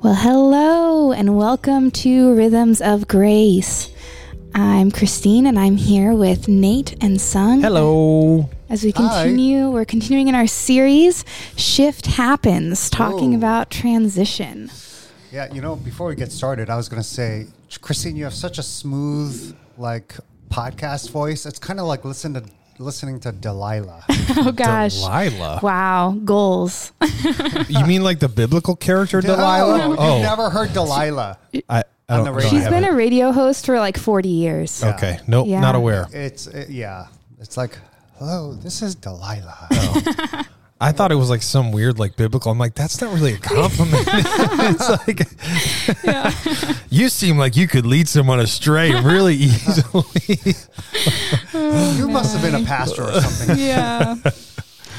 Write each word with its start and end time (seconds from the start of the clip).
Well, 0.00 0.14
hello 0.14 1.10
and 1.10 1.36
welcome 1.36 1.90
to 1.90 2.32
Rhythms 2.32 2.80
of 2.80 3.08
Grace. 3.08 3.90
I'm 4.54 4.92
Christine 4.92 5.44
and 5.44 5.58
I'm 5.58 5.76
here 5.76 6.14
with 6.14 6.46
Nate 6.46 6.94
and 7.02 7.20
Sung. 7.20 7.62
Hello. 7.62 8.48
As 8.68 8.84
we 8.84 8.92
Hi. 8.92 9.24
continue, 9.24 9.68
we're 9.70 9.84
continuing 9.84 10.28
in 10.28 10.36
our 10.36 10.46
series, 10.46 11.24
Shift 11.56 12.06
Happens, 12.06 12.88
talking 12.90 13.34
about 13.34 13.70
transition. 13.70 14.70
Yeah, 15.32 15.52
you 15.52 15.60
know, 15.60 15.74
before 15.74 16.06
we 16.06 16.14
get 16.14 16.30
started, 16.30 16.70
I 16.70 16.76
was 16.76 16.88
going 16.88 17.02
to 17.02 17.08
say, 17.08 17.48
Christine, 17.80 18.14
you 18.14 18.22
have 18.22 18.34
such 18.34 18.58
a 18.58 18.62
smooth, 18.62 19.56
like, 19.76 20.14
podcast 20.48 21.10
voice. 21.10 21.44
It's 21.44 21.58
kind 21.58 21.80
of 21.80 21.86
like 21.86 22.04
listen 22.04 22.34
to 22.34 22.44
listening 22.80 23.20
to 23.20 23.32
Delilah. 23.32 24.04
Oh, 24.40 24.52
gosh. 24.52 24.94
Delilah. 24.94 25.60
Wow, 25.62 26.16
goals. 26.24 26.92
You 27.68 27.84
mean 27.86 28.04
like 28.04 28.20
the 28.20 28.28
biblical 28.28 28.76
character 28.76 29.20
Delilah? 29.20 29.78
No, 29.78 29.96
oh, 29.98 30.14
you've 30.14 30.22
never 30.22 30.50
heard 30.50 30.72
Delilah. 30.72 31.38
I, 31.54 31.60
I 31.68 31.82
on 32.08 32.18
don't, 32.18 32.24
the 32.26 32.32
radio. 32.32 32.50
She's 32.50 32.68
been 32.68 32.84
a 32.84 32.92
radio 32.92 33.32
host 33.32 33.66
for 33.66 33.78
like 33.78 33.96
40 33.96 34.28
years. 34.28 34.80
Yeah. 34.82 34.94
Okay. 34.94 35.18
Nope. 35.26 35.48
Yeah. 35.48 35.60
Not 35.60 35.74
aware. 35.74 36.06
It's 36.12 36.46
it, 36.46 36.70
yeah. 36.70 37.06
It's 37.40 37.56
like, 37.56 37.76
hello, 38.18 38.52
this 38.52 38.82
is 38.82 38.94
Delilah. 38.94 39.68
Oh. 39.70 40.42
I 40.80 40.92
thought 40.92 41.10
it 41.10 41.16
was 41.16 41.28
like 41.28 41.42
some 41.42 41.72
weird, 41.72 41.98
like 41.98 42.16
biblical. 42.16 42.52
I'm 42.52 42.58
like, 42.58 42.74
that's 42.74 43.00
not 43.00 43.12
really 43.12 43.34
a 43.34 43.38
compliment. 43.42 44.04
it's 44.06 44.88
like, 46.66 46.86
you 46.90 47.08
seem 47.08 47.36
like 47.36 47.56
you 47.56 47.66
could 47.66 47.84
lead 47.84 48.08
someone 48.08 48.38
astray 48.38 48.92
really 49.02 49.34
easily. 49.34 50.38
you 51.96 52.08
must 52.08 52.36
have 52.36 52.42
been 52.42 52.62
a 52.62 52.64
pastor 52.64 53.02
or 53.02 53.20
something. 53.20 53.58
Yeah. 53.58 54.16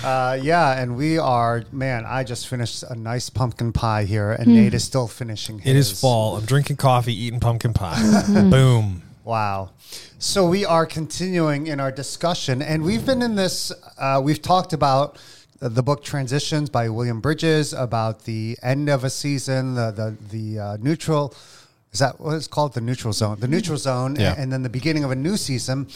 Uh, 0.04 0.38
yeah, 0.42 0.82
and 0.82 0.96
we 0.96 1.18
are. 1.18 1.64
Man, 1.72 2.06
I 2.06 2.24
just 2.24 2.48
finished 2.48 2.84
a 2.84 2.96
nice 2.96 3.30
pumpkin 3.30 3.74
pie 3.74 4.06
here, 4.06 4.32
and 4.32 4.48
Nate 4.48 4.74
is 4.74 4.84
still 4.84 5.08
finishing. 5.08 5.60
His. 5.60 5.70
it 5.70 5.78
is 5.78 6.00
fall. 6.00 6.38
I'm 6.38 6.46
drinking 6.46 6.78
coffee, 6.78 7.14
eating 7.14 7.42
pumpkin 7.42 7.74
pie. 7.74 8.24
Boom. 8.50 9.02
Wow. 9.26 9.72
So 10.18 10.48
we 10.48 10.66
are 10.66 10.86
continuing 10.86 11.68
in 11.68 11.80
our 11.80 11.92
discussion, 11.92 12.62
and 12.62 12.84
we've 12.84 13.06
been 13.06 13.22
in 13.22 13.36
this, 13.36 13.72
uh, 13.98 14.22
we've 14.24 14.42
talked 14.42 14.74
about 14.74 15.18
the 15.60 15.84
book 15.84 16.04
Transitions 16.04 16.70
by 16.70 16.90
William 16.90 17.20
Bridges, 17.20 17.74
about 17.74 18.24
the 18.24 18.58
end 18.64 18.90
of 18.90 19.04
a 19.04 19.10
season, 19.10 19.76
the, 19.76 19.92
the, 19.92 20.18
the 20.32 20.60
uh, 20.60 20.78
neutral, 20.80 21.34
is 21.92 22.00
that 22.00 22.20
what 22.20 22.36
it's 22.36 22.48
called? 22.48 22.74
The 22.74 22.82
neutral 22.82 23.14
zone. 23.14 23.40
The 23.40 23.48
neutral 23.48 23.78
zone, 23.78 24.16
Yeah. 24.16 24.36
and 24.38 24.52
then 24.52 24.64
the 24.64 24.70
beginning 24.70 25.04
of 25.04 25.12
a 25.12 25.16
new 25.16 25.38
season. 25.38 25.88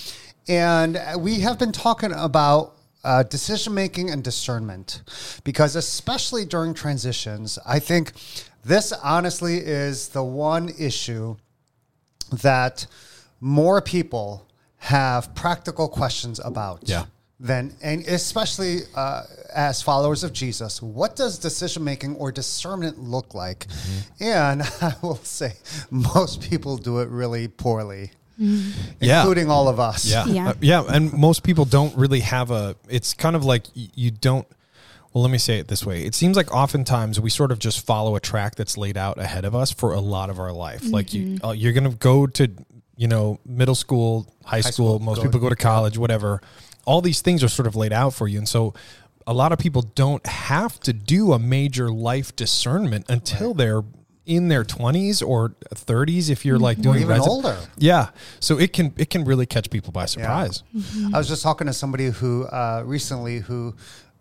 And 0.48 1.00
we 1.20 1.40
have 1.42 1.58
been 1.58 1.72
talking 1.72 2.12
about 2.12 2.76
uh, 3.04 3.24
decision 3.24 3.74
making 3.74 4.10
and 4.10 4.24
discernment 4.24 5.02
because, 5.44 5.76
especially 5.76 6.46
during 6.46 6.74
transitions, 6.74 7.60
I 7.66 7.80
think 7.80 8.14
this 8.66 8.92
honestly 8.92 9.58
is 9.58 10.10
the 10.10 10.24
one 10.24 10.70
issue 10.80 11.36
that 12.42 12.88
more 13.40 13.82
people 13.82 14.48
have 14.78 15.34
practical 15.36 15.88
questions 15.88 16.40
about. 16.44 16.82
Yeah. 16.86 17.06
Than, 17.44 17.74
and 17.84 18.08
especially 18.08 18.80
uh, 18.96 19.24
as 19.54 19.82
followers 19.82 20.24
of 20.24 20.32
Jesus, 20.32 20.82
what 20.82 21.18
does 21.18 21.38
decision 21.38 21.84
making 21.84 22.16
or 22.16 22.32
discernment 22.32 22.98
look 23.00 23.34
like? 23.34 23.68
Mm-hmm. 23.68 24.24
And 24.24 24.62
I 24.82 24.96
will 25.02 25.18
say, 25.18 25.52
most 25.92 26.42
people 26.50 26.78
do 26.78 27.00
it 27.00 27.10
really 27.10 27.50
poorly, 27.50 28.12
Yeah. 28.38 29.20
including 29.20 29.50
all 29.50 29.68
of 29.68 29.78
us. 29.78 30.06
Yeah. 30.06 30.26
Yeah. 30.26 30.50
Uh, 30.50 30.54
yeah. 30.62 30.84
And 30.88 31.12
most 31.12 31.44
people 31.44 31.66
don't 31.66 31.94
really 31.98 32.22
have 32.22 32.50
a, 32.50 32.78
it's 32.88 33.14
kind 33.14 33.36
of 33.36 33.44
like 33.44 33.66
you 33.74 34.10
don't, 34.10 34.48
well, 35.12 35.22
let 35.22 35.30
me 35.32 35.38
say 35.38 35.60
it 35.60 35.68
this 35.68 35.86
way. 35.86 36.06
It 36.06 36.16
seems 36.16 36.38
like 36.38 36.50
oftentimes 36.54 37.20
we 37.20 37.30
sort 37.30 37.52
of 37.52 37.60
just 37.60 37.86
follow 37.86 38.16
a 38.16 38.22
track 38.22 38.56
that's 38.56 38.78
laid 38.78 38.96
out 38.96 39.20
ahead 39.20 39.44
of 39.44 39.54
us 39.54 39.70
for 39.70 39.92
a 39.94 40.00
lot 40.00 40.30
of 40.30 40.40
our 40.40 40.54
life. 40.54 40.90
Like 40.90 41.14
you, 41.14 41.40
uh, 41.44 41.52
you're 41.52 41.74
going 41.74 41.92
to 41.92 41.98
go 41.98 42.26
to, 42.26 42.50
you 42.96 43.10
know, 43.10 43.40
middle 43.46 43.76
school, 43.76 44.34
high, 44.46 44.62
school, 44.62 44.72
school, 44.96 45.00
most 45.00 45.18
go- 45.18 45.24
people 45.24 45.42
go 45.42 45.50
to 45.50 45.58
college, 45.58 45.98
whatever. 45.98 46.42
All 46.86 47.02
these 47.02 47.22
things 47.22 47.44
are 47.44 47.48
sort 47.48 47.68
of 47.68 47.76
laid 47.76 47.94
out 47.94 48.14
for 48.14 48.28
you. 48.28 48.38
And 48.38 48.48
so 48.48 48.74
a 49.26 49.34
lot 49.34 49.52
of 49.52 49.60
people 49.60 49.82
don't 49.82 50.26
have 50.26 50.80
to 50.82 50.94
do 50.94 51.34
a 51.34 51.40
major 51.40 51.90
life 51.90 52.36
discernment 52.36 53.06
until 53.10 53.54
they're 53.54 53.84
in 54.26 54.48
their 54.48 54.64
20s 54.64 55.26
or 55.26 55.50
30s 55.74 56.30
if 56.30 56.46
you're 56.46 56.60
like 56.60 56.80
doing 56.82 57.02
even 57.02 57.18
resi- 57.18 57.28
older. 57.28 57.58
Yeah. 57.78 58.10
So 58.40 58.58
it 58.58 58.72
can 58.74 58.94
it 58.98 59.10
can 59.10 59.26
really 59.26 59.46
catch 59.46 59.70
people 59.70 59.92
by 59.92 60.06
surprise. 60.06 60.64
I 61.14 61.18
was 61.18 61.28
just 61.28 61.44
talking 61.44 61.68
to 61.68 61.74
somebody 61.74 62.08
who 62.10 62.46
uh, 62.46 62.84
recently 62.86 63.40
who. 63.40 63.76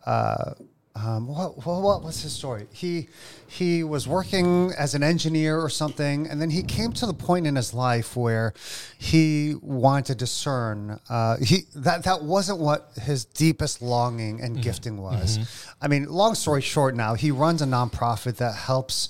Uh, 0.04 0.54
um, 0.94 1.26
what, 1.26 1.64
what, 1.64 1.82
what 1.82 2.02
was 2.02 2.22
his 2.22 2.32
story? 2.32 2.66
He 2.72 3.08
he 3.46 3.82
was 3.82 4.06
working 4.06 4.72
as 4.78 4.94
an 4.94 5.02
engineer 5.02 5.58
or 5.60 5.68
something, 5.70 6.26
and 6.28 6.40
then 6.40 6.50
he 6.50 6.62
came 6.62 6.92
to 6.92 7.06
the 7.06 7.14
point 7.14 7.46
in 7.46 7.56
his 7.56 7.72
life 7.72 8.14
where 8.16 8.52
he 8.98 9.54
wanted 9.62 10.06
to 10.06 10.14
discern. 10.14 11.00
Uh, 11.08 11.36
he 11.38 11.62
that 11.74 12.04
that 12.04 12.22
wasn't 12.22 12.58
what 12.58 12.90
his 13.00 13.24
deepest 13.24 13.80
longing 13.80 14.40
and 14.40 14.60
gifting 14.62 14.98
was. 14.98 15.38
I 15.80 15.88
mean, 15.88 16.04
long 16.08 16.34
story 16.34 16.60
short, 16.60 16.94
now 16.94 17.14
he 17.14 17.30
runs 17.30 17.62
a 17.62 17.66
nonprofit 17.66 18.36
that 18.36 18.54
helps 18.54 19.08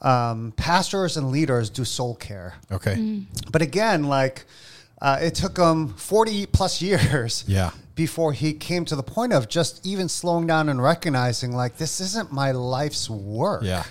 um, 0.00 0.52
pastors 0.56 1.16
and 1.16 1.30
leaders 1.30 1.70
do 1.70 1.84
soul 1.84 2.14
care. 2.14 2.54
Okay. 2.70 3.22
But 3.50 3.62
again, 3.62 4.04
like 4.04 4.44
uh, 5.00 5.18
it 5.20 5.34
took 5.34 5.56
him 5.58 5.94
40 5.94 6.46
plus 6.46 6.82
years 6.82 7.44
Yeah. 7.46 7.70
Before 7.98 8.32
he 8.32 8.52
came 8.52 8.84
to 8.84 8.94
the 8.94 9.02
point 9.02 9.32
of 9.32 9.48
just 9.48 9.84
even 9.84 10.08
slowing 10.08 10.46
down 10.46 10.68
and 10.68 10.80
recognizing, 10.80 11.50
like, 11.50 11.78
this 11.78 12.00
isn't 12.00 12.30
my 12.30 12.52
life's 12.52 13.10
work. 13.10 13.64
Yeah. 13.64 13.82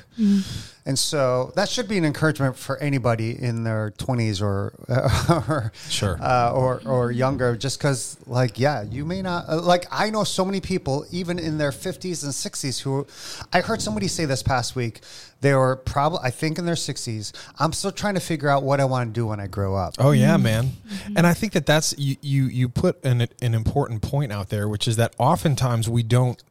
And 0.86 0.98
so 0.98 1.52
that 1.56 1.68
should 1.70 1.88
be 1.90 1.98
an 1.98 2.06
encouragement 2.06 2.56
for 2.58 2.78
anybody 2.78 3.32
in 3.38 3.64
their 3.66 3.92
20s 3.98 4.42
or 4.42 4.74
or 5.30 5.72
Sure. 5.90 6.18
uh, 6.22 6.52
or 6.54 6.82
or 6.86 7.12
younger. 7.12 7.56
Just 7.58 7.78
because, 7.78 8.18
like, 8.26 8.58
yeah, 8.58 8.84
you 8.84 9.04
may 9.06 9.22
not 9.22 9.50
uh, 9.50 9.62
like. 9.62 9.86
I 9.92 10.10
know 10.10 10.24
so 10.24 10.46
many 10.46 10.62
people, 10.62 11.06
even 11.12 11.40
in 11.40 11.58
their 11.58 11.72
50s 11.72 12.24
and 12.24 12.32
60s, 12.34 12.80
who 12.82 13.06
I 13.52 13.60
heard 13.62 13.82
somebody 13.82 14.08
say 14.08 14.26
this 14.26 14.42
past 14.42 14.76
week. 14.76 15.02
They 15.42 15.54
were 15.54 15.76
probably, 15.76 16.20
I 16.24 16.32
think, 16.32 16.58
in 16.58 16.66
their 16.66 16.74
60s. 16.76 17.32
I'm 17.60 17.72
still 17.74 17.92
trying 17.92 18.16
to 18.16 18.20
figure 18.20 18.50
out 18.50 18.64
what 18.64 18.80
I 18.80 18.86
want 18.86 19.14
to 19.14 19.14
do 19.14 19.28
when 19.28 19.40
I 19.40 19.46
grow 19.48 19.76
up. 19.76 19.96
Oh 20.00 20.12
yeah, 20.12 20.38
man. 20.38 20.72
And 21.16 21.28
I 21.28 21.34
think 21.34 21.54
that 21.54 21.66
that's 21.66 21.94
you 22.00 22.16
you 22.22 22.46
you 22.46 22.70
put 22.70 23.04
an 23.06 23.28
an 23.42 23.54
important 23.54 24.02
point 24.02 24.32
out 24.32 24.50
there, 24.50 24.68
which 24.70 24.88
is 24.88 24.96
that 24.96 25.14
oftentimes 25.20 25.88
we 25.90 26.02
don't 26.02 26.42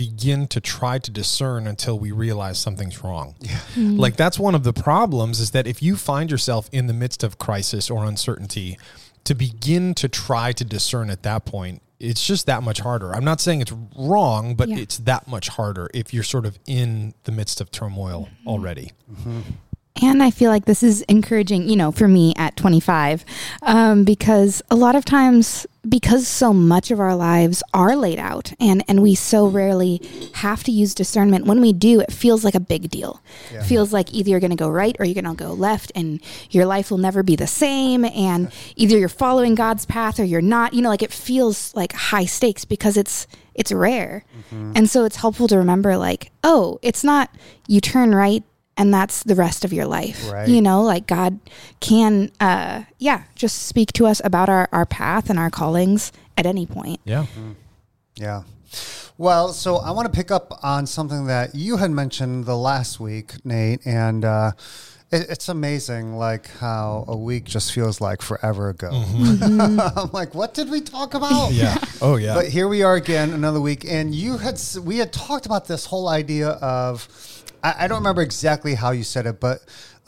begin 0.00 0.46
to 0.46 0.62
try 0.62 0.98
to 0.98 1.10
discern 1.10 1.66
until 1.66 1.98
we 1.98 2.10
realize 2.10 2.58
something's 2.58 3.04
wrong. 3.04 3.34
Hmm. 3.74 3.98
Like 3.98 4.16
that's 4.16 4.38
one 4.38 4.54
of 4.54 4.64
the 4.64 4.72
problems 4.72 5.40
is 5.40 5.50
that 5.50 5.66
if 5.66 5.82
you 5.82 5.94
find 5.94 6.30
yourself 6.30 6.70
in 6.72 6.86
the 6.86 6.94
midst 6.94 7.22
of 7.22 7.36
crisis 7.36 7.90
or 7.90 8.06
uncertainty, 8.06 8.78
to 9.24 9.34
begin 9.34 9.92
to 9.96 10.08
try 10.08 10.52
to 10.52 10.64
discern 10.64 11.10
at 11.10 11.22
that 11.24 11.44
point, 11.44 11.82
it's 11.98 12.26
just 12.26 12.46
that 12.46 12.62
much 12.62 12.80
harder. 12.80 13.14
I'm 13.14 13.26
not 13.26 13.42
saying 13.42 13.60
it's 13.60 13.74
wrong, 13.94 14.54
but 14.54 14.70
Yeah. 14.70 14.78
it's 14.78 14.96
that 15.00 15.28
much 15.28 15.48
harder 15.50 15.90
if 15.92 16.14
you're 16.14 16.22
sort 16.22 16.46
of 16.46 16.58
in 16.66 17.12
the 17.24 17.32
midst 17.32 17.60
of 17.60 17.70
turmoil 17.70 18.30
mm-hmm. 18.30 18.48
already. 18.48 18.92
Mm-hmm. 19.12 19.40
And 20.02 20.22
I 20.22 20.30
feel 20.30 20.50
like 20.50 20.64
this 20.64 20.82
is 20.82 21.02
encouraging, 21.02 21.68
you 21.68 21.76
know, 21.76 21.92
for 21.92 22.08
me 22.08 22.32
at 22.36 22.56
25, 22.56 23.24
um, 23.62 24.04
because 24.04 24.62
a 24.70 24.76
lot 24.76 24.94
of 24.96 25.04
times, 25.04 25.66
because 25.88 26.28
so 26.28 26.52
much 26.52 26.90
of 26.90 27.00
our 27.00 27.14
lives 27.16 27.62
are 27.72 27.96
laid 27.96 28.18
out 28.18 28.52
and, 28.60 28.84
and 28.86 29.02
we 29.02 29.14
so 29.14 29.46
rarely 29.46 30.00
have 30.34 30.62
to 30.64 30.70
use 30.70 30.94
discernment, 30.94 31.46
when 31.46 31.60
we 31.60 31.72
do, 31.72 32.00
it 32.00 32.12
feels 32.12 32.44
like 32.44 32.54
a 32.54 32.60
big 32.60 32.90
deal. 32.90 33.22
Yeah. 33.52 33.62
feels 33.62 33.92
like 33.92 34.12
either 34.12 34.30
you're 34.30 34.40
going 34.40 34.50
to 34.50 34.56
go 34.56 34.68
right 34.68 34.94
or 34.98 35.04
you're 35.04 35.20
going 35.20 35.36
to 35.36 35.44
go 35.44 35.52
left, 35.52 35.92
and 35.94 36.20
your 36.50 36.66
life 36.66 36.90
will 36.90 36.98
never 36.98 37.22
be 37.22 37.36
the 37.36 37.46
same. 37.46 38.04
And 38.04 38.50
either 38.76 38.98
you're 38.98 39.08
following 39.08 39.54
God's 39.54 39.86
path 39.86 40.18
or 40.20 40.24
you're 40.24 40.40
not. 40.40 40.74
You 40.74 40.82
know, 40.82 40.88
like 40.88 41.02
it 41.02 41.12
feels 41.12 41.74
like 41.74 41.92
high 41.92 42.24
stakes 42.26 42.64
because 42.64 42.96
it's 42.96 43.26
it's 43.54 43.72
rare, 43.72 44.24
and 44.50 44.88
so 44.88 45.04
it's 45.04 45.16
helpful 45.16 45.46
to 45.48 45.58
remember, 45.58 45.96
like, 45.96 46.30
oh, 46.44 46.78
it's 46.82 47.04
not 47.04 47.30
you 47.68 47.80
turn 47.80 48.14
right 48.14 48.42
and 48.80 48.94
that's 48.94 49.22
the 49.24 49.34
rest 49.34 49.66
of 49.66 49.74
your 49.74 49.84
life. 49.84 50.32
Right. 50.32 50.48
You 50.48 50.62
know, 50.62 50.82
like 50.82 51.06
God 51.06 51.38
can, 51.80 52.32
uh, 52.40 52.84
yeah, 52.98 53.24
just 53.34 53.64
speak 53.66 53.92
to 53.92 54.06
us 54.06 54.22
about 54.24 54.48
our, 54.48 54.70
our 54.72 54.86
path 54.86 55.28
and 55.28 55.38
our 55.38 55.50
callings 55.50 56.12
at 56.38 56.46
any 56.46 56.64
point. 56.64 56.98
Yeah. 57.04 57.26
Yeah. 58.16 58.44
Well, 59.18 59.52
so 59.52 59.76
I 59.76 59.90
want 59.90 60.10
to 60.10 60.16
pick 60.16 60.30
up 60.30 60.58
on 60.62 60.86
something 60.86 61.26
that 61.26 61.54
you 61.54 61.76
had 61.76 61.90
mentioned 61.90 62.46
the 62.46 62.56
last 62.56 62.98
week, 62.98 63.44
Nate, 63.44 63.86
and 63.86 64.24
uh, 64.24 64.52
it, 65.10 65.26
it's 65.30 65.48
amazing, 65.48 66.16
like 66.16 66.48
how 66.58 67.04
a 67.08 67.16
week 67.16 67.44
just 67.44 67.72
feels 67.72 68.00
like 68.00 68.22
forever 68.22 68.68
ago. 68.68 68.90
Mm-hmm. 68.90 69.42
I'm 69.60 69.76
mm-hmm. 69.78 70.16
like, 70.16 70.34
what 70.34 70.54
did 70.54 70.70
we 70.70 70.80
talk 70.80 71.14
about? 71.14 71.52
Yeah. 71.52 71.78
Oh 72.02 72.16
yeah. 72.16 72.32
But 72.32 72.46
here 72.46 72.66
we 72.66 72.82
are 72.82 72.94
again, 72.94 73.34
another 73.34 73.60
week, 73.60 73.84
and 73.86 74.14
you 74.14 74.38
had 74.38 74.58
we 74.82 74.96
had 74.96 75.12
talked 75.12 75.44
about 75.44 75.66
this 75.66 75.84
whole 75.84 76.08
idea 76.08 76.48
of 76.48 77.06
I, 77.62 77.84
I 77.84 77.88
don't 77.88 77.98
remember 77.98 78.22
exactly 78.22 78.74
how 78.74 78.92
you 78.92 79.04
said 79.04 79.26
it, 79.26 79.38
but 79.38 79.60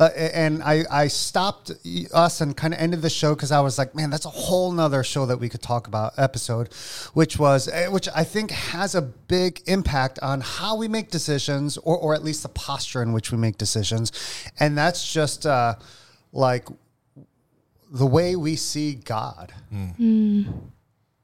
uh, 0.03 0.09
and 0.17 0.63
I, 0.63 0.85
I 0.91 1.07
stopped 1.09 1.71
us 2.13 2.41
and 2.41 2.57
kind 2.57 2.75
of 2.75 2.81
ended 2.81 3.03
the 3.03 3.11
show 3.11 3.35
because 3.35 3.53
I 3.53 3.61
was 3.61 3.79
like, 3.79 3.95
man, 3.95 4.11
that's 4.11 4.25
a 4.25 4.31
whole 4.31 4.73
nother 4.73 5.05
show 5.05 5.27
that 5.27 5.39
we 5.39 5.49
could 5.49 5.63
talk 5.63 5.87
about 5.87 6.15
episode, 6.19 6.73
which 7.15 7.39
was, 7.39 7.69
eh, 7.69 7.89
which 7.89 8.09
I 8.15 8.25
think 8.25 8.51
has 8.51 8.95
a 8.95 9.03
big 9.03 9.63
impact 9.67 10.19
on 10.21 10.41
how 10.41 10.77
we 10.77 10.89
make 10.89 11.11
decisions 11.11 11.77
or, 11.79 11.97
or 11.97 12.15
at 12.15 12.25
least 12.25 12.43
the 12.43 12.49
posture 12.49 13.03
in 13.03 13.13
which 13.13 13.31
we 13.31 13.39
make 13.39 13.59
decisions. 13.59 14.13
And 14.59 14.77
that's 14.77 15.13
just 15.13 15.47
uh, 15.47 15.75
like 16.33 16.67
the 17.91 18.07
way 18.07 18.37
we 18.37 18.57
see 18.57 18.95
God. 18.95 19.53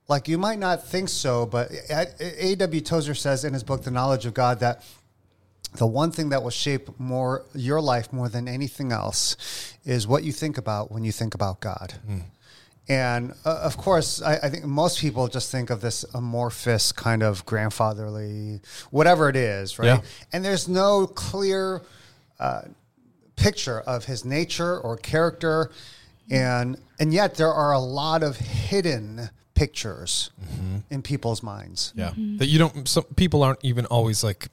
Like 0.08 0.26
you 0.28 0.38
might 0.38 0.58
not 0.58 0.86
think 0.86 1.08
so, 1.10 1.44
but 1.44 1.70
A.W. 1.90 2.80
Tozer 2.80 3.14
says 3.14 3.44
in 3.44 3.52
his 3.52 3.62
book, 3.62 3.82
The 3.82 3.90
Knowledge 3.90 4.24
of 4.24 4.32
God, 4.32 4.60
that 4.60 4.82
the 5.76 5.86
one 5.86 6.10
thing 6.10 6.30
that 6.30 6.42
will 6.42 6.50
shape 6.50 6.98
more 6.98 7.44
your 7.54 7.80
life 7.80 8.12
more 8.12 8.28
than 8.28 8.48
anything 8.48 8.92
else 8.92 9.36
is 9.84 10.06
what 10.06 10.24
you 10.24 10.32
think 10.32 10.58
about 10.58 10.90
when 10.90 11.04
you 11.04 11.12
think 11.12 11.34
about 11.34 11.60
God. 11.60 11.94
Mm. 12.08 12.22
And 12.88 13.34
uh, 13.44 13.60
of 13.62 13.76
course, 13.76 14.22
I, 14.22 14.36
I, 14.36 14.48
think 14.48 14.64
most 14.64 14.98
people 14.98 15.28
just 15.28 15.52
think 15.52 15.68
of 15.68 15.82
this 15.82 16.04
amorphous 16.14 16.90
kind 16.90 17.22
of 17.22 17.44
grandfatherly, 17.44 18.62
whatever 18.90 19.28
it 19.28 19.36
is, 19.36 19.78
right? 19.78 19.86
Yeah. 19.86 20.00
And 20.32 20.42
there's 20.42 20.68
no 20.68 21.06
clear 21.06 21.82
uh, 22.40 22.62
picture 23.36 23.80
of 23.80 24.06
his 24.06 24.24
nature 24.24 24.80
or 24.80 24.96
character, 24.96 25.70
and 26.30 26.78
and 26.98 27.12
yet 27.12 27.34
there 27.34 27.52
are 27.52 27.72
a 27.72 27.78
lot 27.78 28.22
of 28.22 28.38
hidden 28.38 29.28
pictures 29.54 30.30
mm-hmm. 30.42 30.78
in 30.88 31.02
people's 31.02 31.42
minds. 31.42 31.92
Yeah, 31.94 32.10
mm-hmm. 32.10 32.38
that 32.38 32.46
you 32.46 32.58
don't. 32.58 32.88
Some 32.88 33.04
people 33.16 33.42
aren't 33.42 33.62
even 33.62 33.84
always 33.86 34.24
like 34.24 34.48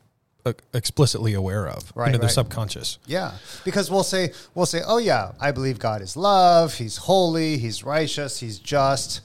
explicitly 0.73 1.33
aware 1.33 1.67
of. 1.67 1.91
Right, 1.95 2.07
you 2.07 2.11
know, 2.11 2.15
right. 2.15 2.21
they're 2.21 2.29
subconscious. 2.29 2.99
Yeah, 3.05 3.33
because 3.63 3.89
we'll 3.89 4.03
say 4.03 4.31
we'll 4.53 4.65
say, 4.65 4.81
"Oh 4.85 4.97
yeah, 4.97 5.31
I 5.39 5.51
believe 5.51 5.79
God 5.79 6.01
is 6.01 6.15
love. 6.15 6.75
He's 6.75 6.97
holy. 6.97 7.57
He's 7.57 7.83
righteous. 7.83 8.39
He's 8.39 8.59
just." 8.59 9.21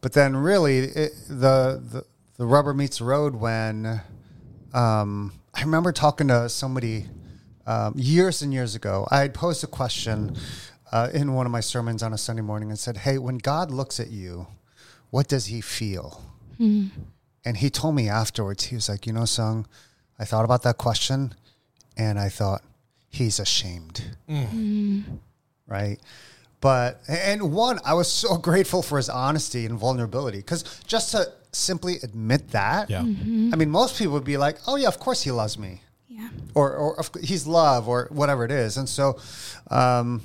But 0.00 0.12
then, 0.12 0.36
really, 0.36 0.78
it, 0.78 1.12
the, 1.28 1.82
the 1.82 2.04
the 2.36 2.46
rubber 2.46 2.74
meets 2.74 2.98
the 2.98 3.04
road 3.04 3.36
when 3.36 4.02
um, 4.74 5.32
I 5.54 5.62
remember 5.62 5.92
talking 5.92 6.28
to 6.28 6.48
somebody 6.48 7.06
um, 7.66 7.94
years 7.96 8.42
and 8.42 8.52
years 8.52 8.74
ago. 8.74 9.06
I 9.10 9.20
had 9.20 9.32
posed 9.32 9.64
a 9.64 9.68
question 9.68 10.36
uh, 10.92 11.08
in 11.14 11.32
one 11.34 11.46
of 11.46 11.52
my 11.52 11.60
sermons 11.60 12.02
on 12.02 12.12
a 12.12 12.18
Sunday 12.18 12.42
morning 12.42 12.70
and 12.70 12.78
said, 12.78 12.98
"Hey, 12.98 13.18
when 13.18 13.38
God 13.38 13.70
looks 13.70 14.00
at 14.00 14.10
you, 14.10 14.46
what 15.10 15.28
does 15.28 15.46
He 15.46 15.60
feel?" 15.60 16.22
Mm. 16.58 16.90
And 17.46 17.58
he 17.58 17.68
told 17.68 17.94
me 17.94 18.08
afterwards, 18.08 18.64
he 18.64 18.74
was 18.74 18.88
like, 18.88 19.06
"You 19.06 19.12
know, 19.12 19.24
Sung." 19.24 19.66
I 20.18 20.24
thought 20.24 20.44
about 20.44 20.62
that 20.62 20.78
question 20.78 21.34
and 21.96 22.18
I 22.18 22.28
thought, 22.28 22.62
he's 23.14 23.38
ashamed. 23.38 24.04
Mm. 24.28 25.04
Right. 25.66 25.98
But, 26.60 27.00
and 27.08 27.52
one, 27.52 27.78
I 27.84 27.94
was 27.94 28.10
so 28.10 28.36
grateful 28.48 28.82
for 28.82 28.96
his 28.96 29.08
honesty 29.08 29.66
and 29.66 29.78
vulnerability 29.78 30.38
because 30.38 30.62
just 30.86 31.12
to 31.12 31.32
simply 31.52 31.96
admit 32.02 32.50
that, 32.50 32.90
yeah. 32.90 33.02
Mm-hmm. 33.02 33.50
I 33.52 33.56
mean, 33.56 33.70
most 33.70 33.98
people 33.98 34.14
would 34.14 34.24
be 34.24 34.36
like, 34.36 34.58
oh, 34.66 34.76
yeah, 34.76 34.88
of 34.88 34.98
course 34.98 35.22
he 35.22 35.30
loves 35.30 35.58
me. 35.58 35.82
Yeah. 36.08 36.28
Or, 36.54 36.72
or 36.74 37.04
he's 37.20 37.46
love 37.46 37.88
or 37.88 38.08
whatever 38.10 38.44
it 38.44 38.50
is. 38.50 38.76
And 38.76 38.88
so, 38.88 39.18
um, 39.70 40.22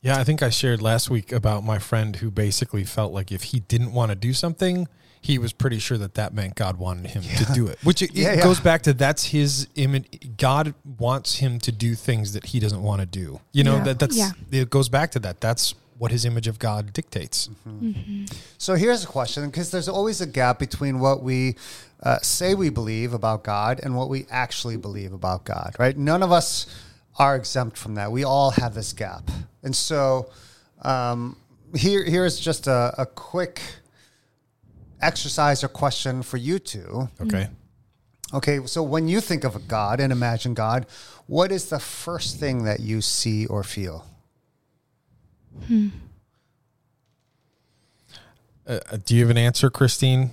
yeah, 0.00 0.18
I 0.18 0.24
think 0.24 0.42
I 0.42 0.50
shared 0.50 0.82
last 0.82 1.08
week 1.08 1.32
about 1.32 1.64
my 1.64 1.78
friend 1.78 2.16
who 2.16 2.30
basically 2.30 2.84
felt 2.84 3.12
like 3.12 3.32
if 3.32 3.44
he 3.44 3.60
didn't 3.60 3.92
want 3.92 4.10
to 4.10 4.16
do 4.16 4.32
something, 4.32 4.86
he 5.24 5.38
was 5.38 5.54
pretty 5.54 5.78
sure 5.78 5.96
that 5.96 6.16
that 6.16 6.34
meant 6.34 6.54
God 6.54 6.76
wanted 6.76 7.06
him 7.06 7.22
yeah. 7.24 7.36
to 7.38 7.52
do 7.54 7.66
it. 7.66 7.78
Which 7.82 8.02
it, 8.02 8.14
yeah, 8.14 8.32
it 8.32 8.36
yeah. 8.36 8.42
goes 8.42 8.60
back 8.60 8.82
to 8.82 8.92
that's 8.92 9.24
his 9.24 9.68
image. 9.74 10.36
God 10.36 10.74
wants 10.98 11.36
him 11.36 11.58
to 11.60 11.72
do 11.72 11.94
things 11.94 12.34
that 12.34 12.44
he 12.44 12.60
doesn't 12.60 12.82
want 12.82 13.00
to 13.00 13.06
do. 13.06 13.40
You 13.52 13.64
know 13.64 13.82
that 13.84 13.98
that's 13.98 14.20
it 14.50 14.68
goes 14.68 14.90
back 14.90 15.12
to 15.12 15.18
that. 15.20 15.40
That's 15.40 15.74
what 15.96 16.10
his 16.10 16.26
image 16.26 16.46
of 16.46 16.58
God 16.58 16.92
dictates. 16.92 17.48
Mm-hmm. 17.48 17.88
Mm-hmm. 17.88 18.24
So 18.58 18.74
here's 18.74 19.02
a 19.02 19.06
question 19.06 19.46
because 19.46 19.70
there's 19.70 19.88
always 19.88 20.20
a 20.20 20.26
gap 20.26 20.58
between 20.58 21.00
what 21.00 21.22
we 21.22 21.56
uh, 22.02 22.18
say 22.18 22.54
we 22.54 22.68
believe 22.68 23.14
about 23.14 23.44
God 23.44 23.80
and 23.82 23.96
what 23.96 24.10
we 24.10 24.26
actually 24.30 24.76
believe 24.76 25.14
about 25.14 25.44
God, 25.44 25.74
right? 25.78 25.96
None 25.96 26.22
of 26.22 26.32
us 26.32 26.66
are 27.18 27.34
exempt 27.34 27.78
from 27.78 27.94
that. 27.94 28.12
We 28.12 28.24
all 28.24 28.50
have 28.50 28.74
this 28.74 28.92
gap. 28.92 29.30
And 29.62 29.74
so 29.74 30.30
um, 30.82 31.38
here, 31.74 32.04
here's 32.04 32.38
just 32.38 32.66
a, 32.66 32.92
a 32.98 33.06
quick 33.06 33.62
exercise 35.04 35.62
or 35.62 35.68
question 35.68 36.22
for 36.22 36.36
you 36.36 36.58
two. 36.58 37.08
Okay. 37.20 37.48
Okay, 38.32 38.66
so 38.66 38.82
when 38.82 39.06
you 39.06 39.20
think 39.20 39.44
of 39.44 39.54
a 39.54 39.60
God 39.60 40.00
and 40.00 40.12
imagine 40.12 40.54
God, 40.54 40.86
what 41.26 41.52
is 41.52 41.68
the 41.68 41.78
first 41.78 42.40
thing 42.40 42.64
that 42.64 42.80
you 42.80 43.00
see 43.00 43.46
or 43.46 43.62
feel? 43.62 44.06
Hmm. 45.66 45.88
Uh, 48.66 48.80
uh 48.90 48.96
do 49.04 49.14
you 49.14 49.20
have 49.20 49.30
an 49.30 49.38
answer, 49.38 49.70
Christine? 49.70 50.30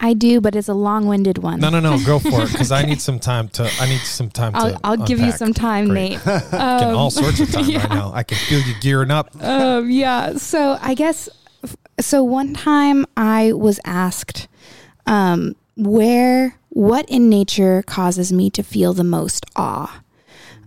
I 0.00 0.14
do, 0.14 0.40
but 0.40 0.56
it's 0.56 0.68
a 0.68 0.74
long-winded 0.74 1.38
one. 1.38 1.60
No, 1.60 1.68
no, 1.68 1.78
no. 1.78 1.96
Go 2.04 2.18
for 2.18 2.42
it 2.42 2.50
because 2.50 2.72
I 2.72 2.82
need 2.86 3.00
some 3.00 3.20
time 3.20 3.48
to. 3.50 3.70
I 3.78 3.86
need 3.86 4.00
some 4.00 4.30
time 4.30 4.52
I'll, 4.54 4.72
to. 4.72 4.80
I'll 4.82 4.96
give 4.96 5.20
you 5.20 5.30
some 5.30 5.54
time, 5.54 5.88
Great. 5.88 6.24
Nate. 6.26 6.54
um, 6.54 6.96
all 6.96 7.10
sorts 7.10 7.38
of 7.38 7.52
time 7.52 7.64
yeah. 7.68 7.78
right 7.78 7.90
now. 7.90 8.12
I 8.12 8.24
can 8.24 8.36
feel 8.36 8.60
you 8.60 8.74
gearing 8.80 9.12
up. 9.12 9.30
Um, 9.40 9.90
yeah. 9.90 10.36
So 10.38 10.76
I 10.80 10.94
guess 10.94 11.28
so 12.00 12.22
one 12.24 12.54
time 12.54 13.06
I 13.16 13.52
was 13.52 13.80
asked 13.84 14.48
um, 15.06 15.56
where 15.76 16.56
what 16.70 17.08
in 17.08 17.28
nature 17.28 17.82
causes 17.82 18.32
me 18.32 18.50
to 18.50 18.62
feel 18.62 18.92
the 18.92 19.04
most 19.04 19.44
awe. 19.56 20.02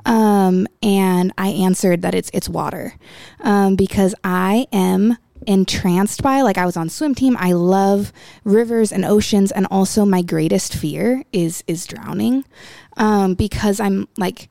Um, 0.06 0.68
and 0.84 1.34
I 1.38 1.48
answered 1.48 2.04
that 2.04 2.14
it's 2.14 2.30
it's 2.32 2.48
water 2.48 2.94
um, 3.40 3.76
because 3.76 4.14
I 4.24 4.68
am 4.72 5.18
entranced 5.48 6.22
by 6.22 6.42
like 6.42 6.58
I 6.60 6.66
was 6.66 6.78
on 6.78 6.90
swim 6.90 7.16
team. 7.16 7.36
I 7.40 7.54
love 7.54 8.14
rivers 8.44 8.92
and 8.92 9.04
oceans, 9.04 9.52
and 9.52 9.66
also 9.72 10.06
my 10.06 10.22
greatest 10.22 10.76
fear 10.76 11.24
is 11.34 11.64
is 11.66 11.88
drowning 11.88 12.46
um, 12.98 13.34
because 13.34 13.80
I'm 13.80 14.08
like 14.16 14.50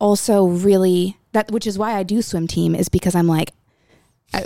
also 0.00 0.46
really 0.46 1.18
that 1.32 1.50
which 1.50 1.66
is 1.66 1.78
why 1.78 1.94
I 1.94 2.02
do 2.02 2.22
swim 2.22 2.46
team 2.46 2.74
is 2.74 2.88
because 2.88 3.14
I'm 3.14 3.28
like 3.28 3.52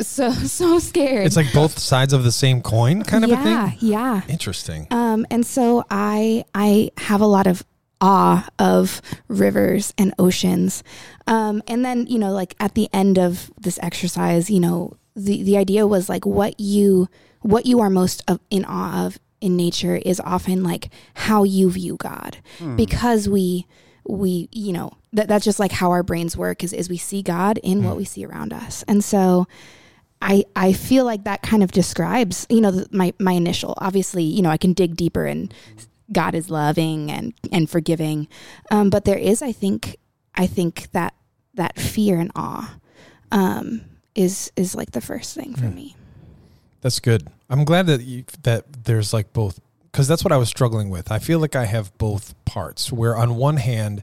so 0.00 0.30
so 0.32 0.78
scared. 0.78 1.26
It's 1.26 1.36
like 1.36 1.52
both 1.52 1.78
sides 1.78 2.12
of 2.12 2.24
the 2.24 2.32
same 2.32 2.62
coin, 2.62 3.02
kind 3.02 3.24
of 3.24 3.30
yeah, 3.30 3.40
a 3.40 3.70
thing. 3.70 3.78
Yeah, 3.90 4.22
Interesting. 4.28 4.86
Um, 4.90 5.26
and 5.30 5.46
so 5.46 5.84
I 5.90 6.44
I 6.54 6.90
have 6.98 7.20
a 7.20 7.26
lot 7.26 7.46
of 7.46 7.64
awe 8.00 8.48
of 8.58 9.02
rivers 9.28 9.92
and 9.98 10.14
oceans. 10.18 10.82
Um, 11.26 11.62
and 11.66 11.84
then 11.84 12.06
you 12.06 12.18
know, 12.18 12.32
like 12.32 12.54
at 12.60 12.74
the 12.74 12.88
end 12.92 13.18
of 13.18 13.50
this 13.60 13.78
exercise, 13.82 14.50
you 14.50 14.60
know, 14.60 14.96
the 15.14 15.42
the 15.42 15.56
idea 15.56 15.86
was 15.86 16.08
like 16.08 16.24
what 16.24 16.58
you 16.58 17.08
what 17.40 17.66
you 17.66 17.80
are 17.80 17.90
most 17.90 18.22
of, 18.28 18.40
in 18.50 18.64
awe 18.64 19.06
of 19.06 19.18
in 19.40 19.56
nature 19.56 19.96
is 19.96 20.20
often 20.20 20.62
like 20.62 20.90
how 21.14 21.44
you 21.44 21.70
view 21.70 21.96
God, 21.96 22.38
hmm. 22.58 22.76
because 22.76 23.28
we 23.28 23.66
we 24.10 24.48
you 24.52 24.72
know 24.72 24.92
that 25.12 25.28
that's 25.28 25.44
just 25.44 25.58
like 25.58 25.72
how 25.72 25.90
our 25.90 26.02
brains 26.02 26.36
work 26.36 26.62
is 26.62 26.72
is 26.72 26.88
we 26.88 26.96
see 26.96 27.22
God 27.22 27.58
in 27.62 27.80
mm. 27.80 27.84
what 27.84 27.96
we 27.96 28.04
see 28.04 28.24
around 28.24 28.52
us. 28.52 28.84
And 28.86 29.02
so 29.02 29.46
I 30.22 30.44
I 30.54 30.72
feel 30.72 31.04
like 31.04 31.24
that 31.24 31.42
kind 31.42 31.62
of 31.62 31.72
describes, 31.72 32.46
you 32.50 32.60
know, 32.60 32.84
my 32.90 33.14
my 33.18 33.32
initial. 33.32 33.74
Obviously, 33.78 34.24
you 34.24 34.42
know, 34.42 34.50
I 34.50 34.56
can 34.56 34.72
dig 34.72 34.96
deeper 34.96 35.26
and 35.26 35.52
God 36.12 36.34
is 36.34 36.50
loving 36.50 37.10
and 37.10 37.32
and 37.52 37.68
forgiving. 37.68 38.28
Um, 38.70 38.90
but 38.90 39.04
there 39.04 39.18
is 39.18 39.42
I 39.42 39.52
think 39.52 39.96
I 40.34 40.46
think 40.46 40.90
that 40.92 41.14
that 41.54 41.78
fear 41.78 42.18
and 42.18 42.30
awe 42.34 42.76
um, 43.32 43.82
is 44.14 44.52
is 44.56 44.74
like 44.74 44.92
the 44.92 45.00
first 45.00 45.34
thing 45.34 45.54
for 45.54 45.66
mm. 45.66 45.74
me. 45.74 45.96
That's 46.80 47.00
good. 47.00 47.28
I'm 47.50 47.64
glad 47.64 47.86
that 47.86 48.02
you, 48.02 48.24
that 48.42 48.84
there's 48.84 49.12
like 49.12 49.32
both 49.32 49.60
because 49.90 50.08
that's 50.08 50.24
what 50.24 50.32
I 50.32 50.36
was 50.36 50.48
struggling 50.48 50.90
with. 50.90 51.10
I 51.10 51.18
feel 51.18 51.38
like 51.38 51.56
I 51.56 51.66
have 51.66 51.96
both 51.98 52.34
parts 52.44 52.92
where 52.92 53.16
on 53.16 53.36
one 53.36 53.56
hand 53.56 54.02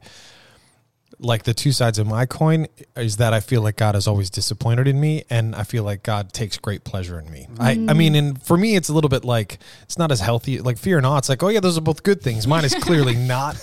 like 1.19 1.43
the 1.43 1.53
two 1.53 1.71
sides 1.71 1.97
of 1.97 2.07
my 2.07 2.25
coin 2.25 2.67
is 2.95 3.17
that 3.17 3.33
I 3.33 3.39
feel 3.39 3.61
like 3.61 3.75
God 3.75 3.95
is 3.95 4.07
always 4.07 4.29
disappointed 4.29 4.87
in 4.87 4.99
me, 4.99 5.23
and 5.29 5.55
I 5.55 5.63
feel 5.63 5.83
like 5.83 6.03
God 6.03 6.31
takes 6.31 6.57
great 6.57 6.83
pleasure 6.83 7.19
in 7.19 7.29
me. 7.31 7.47
Mm. 7.55 7.59
I, 7.59 7.91
I 7.91 7.93
mean, 7.93 8.15
and 8.15 8.41
for 8.41 8.55
me, 8.57 8.75
it's 8.75 8.89
a 8.89 8.93
little 8.93 9.09
bit 9.09 9.25
like 9.25 9.57
it's 9.83 9.97
not 9.97 10.11
as 10.11 10.19
healthy. 10.19 10.59
Like 10.59 10.77
fear 10.77 10.97
and 10.97 11.05
awe, 11.05 11.17
it's 11.17 11.29
like, 11.29 11.41
oh 11.41 11.47
yeah, 11.47 11.59
those 11.59 11.77
are 11.77 11.81
both 11.81 12.03
good 12.03 12.21
things. 12.21 12.45
Mine 12.45 12.65
is 12.65 12.75
clearly 12.75 13.15
not, 13.27 13.57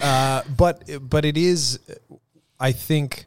uh, 0.00 0.42
but 0.56 0.88
but 1.00 1.24
it 1.24 1.36
is. 1.36 1.80
I 2.60 2.72
think 2.72 3.26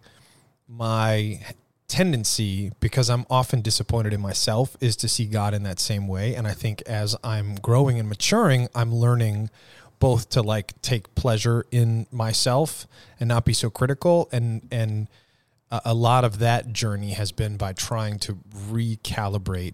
my 0.69 1.41
tendency 1.87 2.71
because 2.79 3.09
I'm 3.09 3.25
often 3.29 3.61
disappointed 3.61 4.13
in 4.13 4.21
myself 4.21 4.75
is 4.81 4.95
to 4.97 5.07
see 5.07 5.25
God 5.25 5.53
in 5.53 5.63
that 5.63 5.79
same 5.79 6.07
way, 6.07 6.35
and 6.35 6.47
I 6.47 6.53
think 6.53 6.81
as 6.83 7.15
I'm 7.23 7.55
growing 7.55 7.99
and 7.99 8.09
maturing, 8.09 8.67
I'm 8.73 8.93
learning 8.93 9.49
both 9.99 10.29
to 10.29 10.41
like 10.41 10.79
take 10.81 11.13
pleasure 11.15 11.65
in 11.71 12.05
myself 12.11 12.85
and 13.19 13.27
not 13.29 13.45
be 13.45 13.53
so 13.53 13.69
critical 13.69 14.27
and 14.31 14.67
and 14.71 15.07
a, 15.71 15.93
lot 15.93 16.23
of 16.23 16.39
that 16.39 16.71
journey 16.71 17.11
has 17.11 17.31
been 17.31 17.57
by 17.57 17.73
trying 17.73 18.19
to 18.19 18.37
recalibrate 18.69 19.73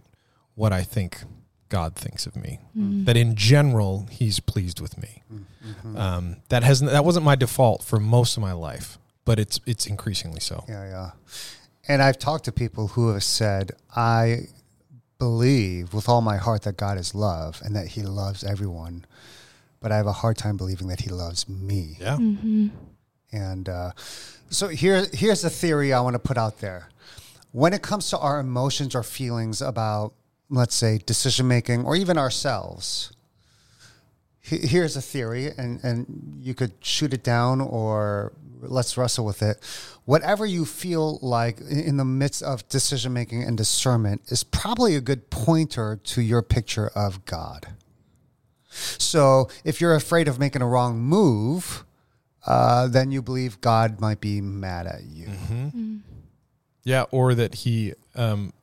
what 0.55 0.71
I 0.71 0.83
think 0.83 1.21
God 1.69 1.95
thinks 1.95 2.25
of 2.25 2.35
me. 2.35 2.59
Mm. 2.77 3.05
That 3.05 3.17
in 3.17 3.35
general, 3.35 4.07
He's 4.09 4.39
pleased 4.39 4.79
with 4.79 4.97
me. 4.97 5.23
Mm-hmm. 5.31 5.97
Um, 5.97 6.37
that 6.49 6.63
hasn't 6.63 6.91
that 6.91 7.05
wasn't 7.05 7.25
my 7.25 7.35
default 7.35 7.83
for 7.83 7.99
most 7.99 8.37
of 8.37 8.41
my 8.41 8.53
life. 8.53 8.97
but 9.25 9.39
it's 9.39 9.59
it's 9.65 9.85
increasingly 9.85 10.39
so. 10.39 10.65
Yeah, 10.67 10.85
yeah. 10.85 11.11
And 11.87 12.01
I've 12.01 12.19
talked 12.19 12.45
to 12.45 12.51
people 12.51 12.87
who 12.87 13.09
have 13.09 13.23
said, 13.23 13.71
I 13.95 14.47
believe 15.17 15.93
with 15.93 16.09
all 16.09 16.21
my 16.21 16.37
heart 16.37 16.63
that 16.63 16.77
God 16.77 16.97
is 16.97 17.13
love 17.13 17.61
and 17.63 17.75
that 17.75 17.87
He 17.87 18.01
loves 18.01 18.43
everyone, 18.43 19.05
but 19.79 19.91
I 19.91 19.97
have 19.97 20.07
a 20.07 20.13
hard 20.13 20.37
time 20.37 20.57
believing 20.57 20.87
that 20.87 21.01
He 21.01 21.09
loves 21.09 21.47
me. 21.49 21.97
Yeah. 21.99 22.17
And 23.31 23.69
uh, 23.69 23.91
so 24.49 24.67
here, 24.67 25.05
here's 25.13 25.43
a 25.43 25.49
theory 25.49 25.93
I 25.93 26.01
want 26.01 26.15
to 26.15 26.19
put 26.19 26.37
out 26.37 26.59
there. 26.59 26.89
When 27.51 27.73
it 27.73 27.81
comes 27.81 28.09
to 28.09 28.17
our 28.17 28.39
emotions 28.39 28.95
or 28.95 29.03
feelings 29.03 29.61
about, 29.61 30.13
let's 30.49 30.75
say, 30.75 30.99
decision 30.99 31.47
making 31.47 31.85
or 31.85 31.95
even 31.95 32.17
ourselves, 32.17 33.11
here's 34.41 34.97
a 34.97 35.01
theory, 35.01 35.51
and, 35.57 35.83
and 35.83 36.37
you 36.39 36.53
could 36.53 36.73
shoot 36.81 37.13
it 37.13 37.23
down 37.23 37.61
or 37.61 38.33
let's 38.61 38.97
wrestle 38.97 39.25
with 39.25 39.41
it. 39.41 39.57
Whatever 40.05 40.45
you 40.45 40.65
feel 40.65 41.19
like 41.21 41.59
in 41.61 41.79
in 41.79 41.97
the 41.97 42.05
midst 42.05 42.41
of 42.43 42.67
decision 42.69 43.13
making 43.13 43.43
and 43.43 43.57
discernment 43.57 44.21
is 44.27 44.43
probably 44.43 44.95
a 44.95 45.01
good 45.01 45.29
pointer 45.29 45.99
to 46.03 46.21
your 46.21 46.41
picture 46.41 46.87
of 46.95 47.25
God. 47.25 47.67
So 48.69 49.49
if 49.63 49.81
you're 49.81 49.95
afraid 49.95 50.27
of 50.27 50.39
making 50.39 50.61
a 50.61 50.67
wrong 50.67 50.99
move, 50.99 51.83
uh, 52.45 52.87
then 52.87 53.11
you 53.11 53.21
believe 53.21 53.59
God 53.61 53.99
might 53.99 54.21
be 54.21 54.41
mad 54.41 54.87
at 54.87 55.03
you. 55.03 56.01
Yeah, 56.83 57.03
or 57.11 57.35
that 57.35 57.55
he 57.55 57.93
um 58.15 58.53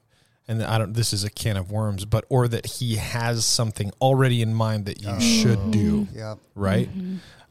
and 0.49 0.63
I 0.63 0.79
don't 0.79 0.95
this 0.95 1.13
is 1.13 1.25
a 1.25 1.31
can 1.31 1.57
of 1.57 1.71
worms, 1.71 2.05
but 2.05 2.25
or 2.29 2.49
that 2.49 2.67
he 2.67 2.97
has 2.97 3.45
something 3.45 3.93
already 4.01 4.43
in 4.43 4.55
mind 4.55 4.87
that 4.87 5.01
you 5.03 5.21
should 5.21 5.71
do, 5.71 6.09
Yeah. 6.13 6.37
right? 6.55 6.89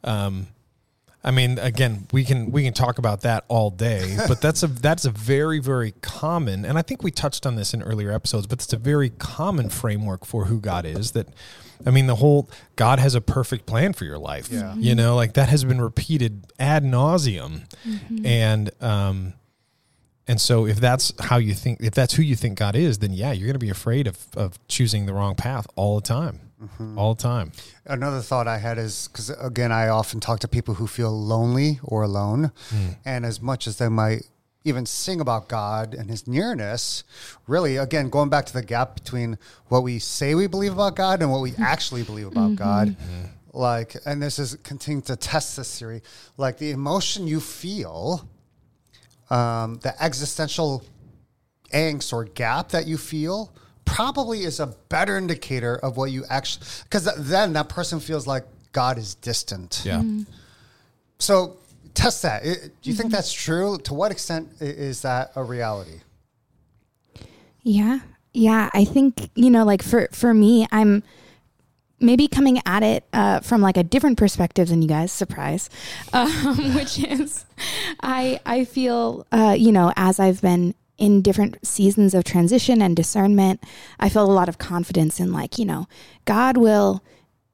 Um 0.03 0.47
I 1.27 1.31
mean, 1.31 1.59
again, 1.59 2.07
we 2.13 2.23
can 2.23 2.51
we 2.51 2.63
can 2.63 2.73
talk 2.73 2.99
about 2.99 3.21
that 3.21 3.43
all 3.49 3.69
day, 3.69 4.15
but 4.29 4.39
that's 4.39 4.63
a 4.63 4.67
that's 4.67 5.03
a 5.03 5.09
very 5.09 5.59
very 5.59 5.91
common, 6.01 6.63
and 6.63 6.77
I 6.77 6.81
think 6.81 7.03
we 7.03 7.11
touched 7.11 7.45
on 7.45 7.55
this 7.55 7.73
in 7.73 7.83
earlier 7.83 8.13
episodes, 8.13 8.47
but 8.47 8.61
it's 8.61 8.71
a 8.71 8.77
very 8.77 9.09
common 9.09 9.69
framework 9.69 10.25
for 10.25 10.45
who 10.45 10.61
God 10.61 10.85
is. 10.85 11.11
That, 11.11 11.27
I 11.85 11.91
mean, 11.91 12.07
the 12.07 12.15
whole 12.15 12.49
God 12.77 12.99
has 12.99 13.13
a 13.13 13.19
perfect 13.19 13.65
plan 13.65 13.91
for 13.91 14.05
your 14.05 14.17
life. 14.17 14.47
Yeah. 14.49 14.73
You 14.75 14.95
know, 14.95 15.17
like 15.17 15.33
that 15.33 15.49
has 15.49 15.65
been 15.65 15.81
repeated 15.81 16.45
ad 16.59 16.85
nauseum, 16.85 17.63
and 18.23 18.71
um, 18.81 19.33
and 20.29 20.39
so 20.39 20.65
if 20.65 20.77
that's 20.77 21.11
how 21.19 21.37
you 21.37 21.53
think, 21.53 21.81
if 21.81 21.93
that's 21.93 22.13
who 22.13 22.23
you 22.23 22.37
think 22.37 22.57
God 22.57 22.77
is, 22.77 22.99
then 22.99 23.11
yeah, 23.11 23.33
you're 23.33 23.47
going 23.47 23.53
to 23.53 23.59
be 23.59 23.69
afraid 23.69 24.07
of 24.07 24.17
of 24.37 24.65
choosing 24.69 25.07
the 25.07 25.13
wrong 25.13 25.35
path 25.35 25.67
all 25.75 25.99
the 25.99 26.07
time, 26.07 26.39
Mm-hmm. 26.61 26.97
all 26.97 27.13
the 27.13 27.21
time. 27.21 27.51
Another 27.85 28.19
thought 28.19 28.47
I 28.47 28.57
had 28.57 28.79
is 28.79 29.07
because, 29.09 29.29
again, 29.29 29.71
I 29.71 29.89
often 29.89 30.19
talk 30.19 30.39
to 30.39 30.47
people 30.47 30.73
who 30.73 30.87
feel 30.87 31.11
lonely 31.11 31.79
or 31.83 32.01
alone. 32.01 32.51
Hmm. 32.69 32.87
And 33.05 33.25
as 33.27 33.39
much 33.39 33.67
as 33.67 33.77
they 33.77 33.89
might 33.89 34.23
even 34.63 34.87
sing 34.87 35.21
about 35.21 35.47
God 35.47 35.93
and 35.93 36.09
his 36.09 36.27
nearness, 36.27 37.03
really, 37.45 37.77
again, 37.77 38.09
going 38.09 38.29
back 38.29 38.47
to 38.47 38.53
the 38.53 38.63
gap 38.63 38.95
between 38.95 39.37
what 39.67 39.83
we 39.83 39.99
say 39.99 40.33
we 40.33 40.47
believe 40.47 40.73
about 40.73 40.95
God 40.95 41.21
and 41.21 41.31
what 41.31 41.41
we 41.41 41.53
actually 41.59 42.01
believe 42.01 42.27
about 42.27 42.51
mm-hmm. 42.51 42.55
God. 42.55 42.87
Mm-hmm. 42.89 43.57
Like, 43.57 43.95
and 44.05 44.21
this 44.21 44.39
is 44.39 44.55
continuing 44.63 45.03
to 45.03 45.15
test 45.15 45.57
this 45.57 45.77
theory, 45.77 46.01
like 46.37 46.57
the 46.57 46.71
emotion 46.71 47.27
you 47.27 47.39
feel, 47.39 48.27
um, 49.29 49.75
the 49.83 49.93
existential 50.03 50.83
angst 51.73 52.13
or 52.13 52.25
gap 52.25 52.69
that 52.69 52.87
you 52.87 52.97
feel 52.97 53.53
probably 53.87 54.43
is 54.43 54.59
a 54.59 54.67
better 54.89 55.17
indicator 55.17 55.75
of 55.77 55.95
what 55.97 56.11
you 56.11 56.23
actually 56.29 56.65
because 56.83 57.05
then 57.17 57.53
that 57.53 57.69
person 57.69 57.99
feels 57.99 58.27
like 58.27 58.43
god 58.73 58.97
is 58.97 59.15
distant 59.15 59.81
Yeah. 59.85 60.03
so 61.19 61.57
test 61.93 62.21
that 62.21 62.43
I- 62.43 62.67
do 62.81 62.89
you 62.89 62.93
think 62.95 63.11
that's 63.11 63.31
true 63.33 63.77
to 63.85 63.93
what 63.93 64.11
extent 64.11 64.49
is 64.59 65.01
that 65.01 65.31
a 65.35 65.43
reality 65.43 66.01
Yeah. 67.63 67.99
Yeah. 68.33 68.69
I 68.73 68.85
think, 68.85 69.29
you 69.35 69.49
know, 69.49 69.65
like 69.65 69.81
for, 69.83 70.07
for 70.11 70.33
me, 70.33 70.67
I'm 70.71 71.03
maybe 71.99 72.27
coming 72.27 72.61
at 72.65 72.83
it 72.83 73.03
uh, 73.11 73.39
from 73.41 73.61
like 73.61 73.75
a 73.77 73.83
different 73.83 74.17
perspective 74.17 74.69
than 74.69 74.81
you 74.81 74.87
guys, 74.87 75.11
surprise, 75.11 75.69
um, 76.13 76.75
which 76.75 76.99
is 77.03 77.45
I, 78.01 78.39
I 78.45 78.63
feel, 78.65 79.25
uh, 79.31 79.55
you 79.57 79.71
know, 79.71 79.91
as 79.97 80.19
I've 80.19 80.41
been 80.41 80.75
in 80.97 81.21
different 81.21 81.65
seasons 81.65 82.13
of 82.13 82.23
transition 82.23 82.81
and 82.81 82.95
discernment, 82.95 83.63
I 83.99 84.09
feel 84.09 84.23
a 84.23 84.33
lot 84.33 84.49
of 84.49 84.57
confidence 84.57 85.19
in 85.19 85.31
like, 85.31 85.59
you 85.59 85.65
know, 85.65 85.87
God 86.25 86.57
will, 86.57 87.03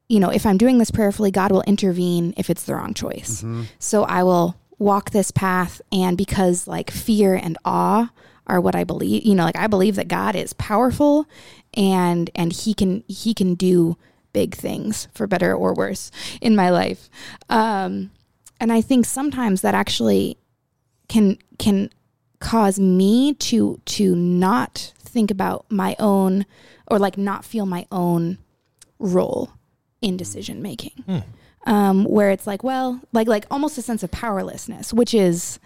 you 0.08 0.18
know, 0.18 0.30
if 0.30 0.46
I'm 0.46 0.56
doing 0.58 0.78
this 0.78 0.90
prayerfully, 0.90 1.30
God 1.30 1.52
will 1.52 1.62
intervene 1.62 2.32
if 2.36 2.48
it's 2.48 2.64
the 2.64 2.74
wrong 2.74 2.94
choice. 2.94 3.42
So 3.78 4.04
I 4.04 4.22
will 4.22 4.56
walk 4.78 5.10
this 5.10 5.30
path. 5.30 5.80
And 5.92 6.16
because 6.16 6.66
like 6.66 6.90
fear 6.90 7.34
and 7.34 7.58
awe 7.64 8.10
are 8.46 8.60
what 8.60 8.74
I 8.74 8.84
believe, 8.84 9.24
you 9.24 9.34
know, 9.34 9.44
like 9.44 9.56
I 9.56 9.66
believe 9.66 9.96
that 9.96 10.08
God 10.08 10.34
is 10.36 10.52
powerful 10.54 11.26
and, 11.74 12.30
and 12.34 12.52
he 12.52 12.74
can, 12.74 13.04
he 13.08 13.34
can 13.34 13.54
do 13.54 13.96
big 14.32 14.54
things 14.54 15.08
for 15.14 15.26
better 15.26 15.54
or 15.54 15.74
worse 15.74 16.10
in 16.40 16.56
my 16.56 16.70
life. 16.70 17.08
Um, 17.48 18.10
and 18.60 18.72
I 18.72 18.80
think 18.80 19.06
sometimes 19.06 19.60
that 19.62 19.74
actually 19.74 20.38
can, 21.08 21.38
can 21.58 21.90
cause 22.44 22.78
me 22.78 23.32
to, 23.34 23.80
to 23.86 24.14
not 24.14 24.92
think 24.98 25.30
about 25.30 25.64
my 25.70 25.96
own 25.98 26.44
or 26.86 26.98
like 26.98 27.16
not 27.16 27.44
feel 27.44 27.66
my 27.66 27.86
own 27.90 28.38
role 28.98 29.50
in 30.02 30.16
decision 30.16 30.60
making. 30.62 30.92
Um, 31.66 32.04
where 32.04 32.30
it's 32.30 32.46
like, 32.46 32.62
well, 32.62 33.00
like 33.12 33.26
like 33.26 33.46
almost 33.50 33.78
a 33.78 33.82
sense 33.82 34.02
of 34.02 34.10
powerlessness, 34.10 34.92
which 34.92 35.14
is, 35.14 35.58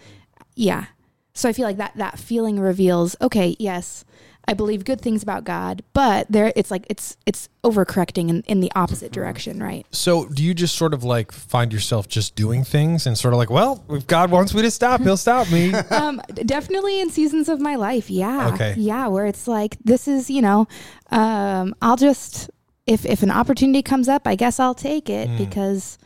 yeah. 0.55 0.85
So 1.33 1.49
I 1.49 1.53
feel 1.53 1.65
like 1.65 1.77
that 1.77 1.91
that 1.97 2.17
feeling 2.17 2.57
reveals, 2.57 3.17
okay, 3.21 3.57
yes, 3.59 4.05
I 4.49 4.53
believe 4.55 4.83
good 4.83 4.99
things 4.99 5.21
about 5.21 5.43
God, 5.43 5.83
but 5.93 6.25
there 6.27 6.51
it's 6.55 6.71
like 6.71 6.83
it's 6.89 7.15
it's 7.27 7.49
overcorrecting 7.63 8.29
in, 8.29 8.41
in 8.47 8.61
the 8.61 8.71
opposite 8.75 9.11
direction, 9.11 9.61
right? 9.61 9.85
So, 9.91 10.25
do 10.25 10.43
you 10.43 10.55
just 10.55 10.75
sort 10.75 10.95
of 10.95 11.03
like 11.03 11.31
find 11.31 11.71
yourself 11.71 12.07
just 12.07 12.35
doing 12.35 12.63
things 12.63 13.05
and 13.05 13.15
sort 13.15 13.35
of 13.35 13.37
like, 13.37 13.51
well, 13.51 13.83
if 13.91 14.07
God 14.07 14.31
wants 14.31 14.55
me 14.55 14.63
to 14.63 14.71
stop, 14.71 15.01
He'll 15.01 15.17
stop 15.17 15.51
me? 15.51 15.71
um, 15.91 16.19
definitely 16.33 16.99
in 16.99 17.11
seasons 17.11 17.47
of 17.47 17.59
my 17.61 17.75
life, 17.75 18.09
yeah, 18.09 18.49
Okay. 18.53 18.73
yeah, 18.75 19.05
where 19.05 19.27
it's 19.27 19.47
like 19.47 19.77
this 19.83 20.07
is, 20.07 20.31
you 20.31 20.41
know, 20.41 20.67
um, 21.11 21.75
I'll 21.79 21.95
just 21.97 22.49
if 22.87 23.05
if 23.05 23.21
an 23.21 23.29
opportunity 23.29 23.83
comes 23.83 24.09
up, 24.09 24.25
I 24.25 24.33
guess 24.33 24.59
I'll 24.59 24.73
take 24.73 25.11
it 25.11 25.29
because 25.37 25.99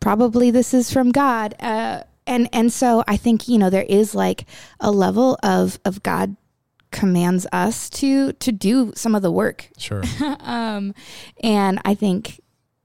probably 0.00 0.50
this 0.50 0.74
is 0.74 0.92
from 0.92 1.12
God. 1.12 1.54
Uh, 1.60 2.02
and 2.26 2.46
and 2.52 2.70
so 2.70 3.04
I 3.08 3.16
think 3.16 3.48
you 3.48 3.56
know 3.56 3.70
there 3.70 3.86
is 3.88 4.14
like 4.14 4.44
a 4.80 4.90
level 4.90 5.38
of 5.42 5.78
of 5.86 6.02
God 6.02 6.36
commands 7.00 7.46
us 7.52 7.90
to 7.90 8.32
to 8.44 8.50
do 8.50 8.92
some 8.96 9.14
of 9.14 9.22
the 9.22 9.30
work 9.30 9.68
Sure. 9.78 10.02
um, 10.40 10.94
and 11.42 11.78
I 11.84 11.94
think, 11.94 12.40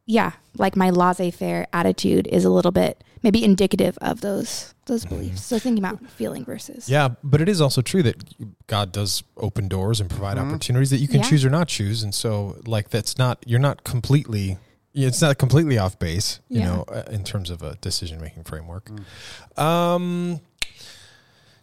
yeah, 0.06 0.32
like 0.58 0.76
my 0.76 0.90
laissez-faire 0.90 1.68
attitude 1.72 2.28
is 2.28 2.44
a 2.46 2.50
little 2.50 2.72
bit 2.72 3.04
maybe 3.24 3.44
indicative 3.44 3.98
of 4.02 4.20
those 4.22 4.74
those 4.88 5.06
beliefs. 5.06 5.46
So 5.46 5.58
thinking 5.60 5.82
about 5.84 5.98
feeling 6.12 6.44
versus 6.44 6.90
Yeah, 6.90 7.10
but 7.24 7.40
it 7.40 7.48
is 7.48 7.62
also 7.62 7.82
true 7.82 8.04
that 8.04 8.16
God 8.68 8.92
does 8.92 9.24
open 9.38 9.68
doors 9.70 10.02
and 10.02 10.10
provide 10.10 10.38
opportunities 10.38 10.90
that 10.90 10.98
you 10.98 11.08
can 11.08 11.22
Yeah. 11.22 11.30
choose 11.30 11.46
or 11.46 11.50
not 11.50 11.68
choose, 11.70 12.04
and 12.04 12.14
so 12.14 12.60
like 12.66 12.90
that's 12.90 13.18
not 13.18 13.36
you're 13.48 13.60
not 13.70 13.84
completely 13.84 14.58
it's 14.94 15.22
not 15.22 15.38
completely 15.38 15.78
off 15.78 15.98
base, 16.00 16.42
you 16.50 16.60
Yeah. 16.60 16.66
know, 16.68 16.84
uh, 16.90 17.04
in 17.10 17.24
terms 17.24 17.50
of 17.50 17.62
a 17.64 17.76
decision 17.80 18.20
making 18.20 18.44
framework. 18.44 18.92
Um, 19.58 20.42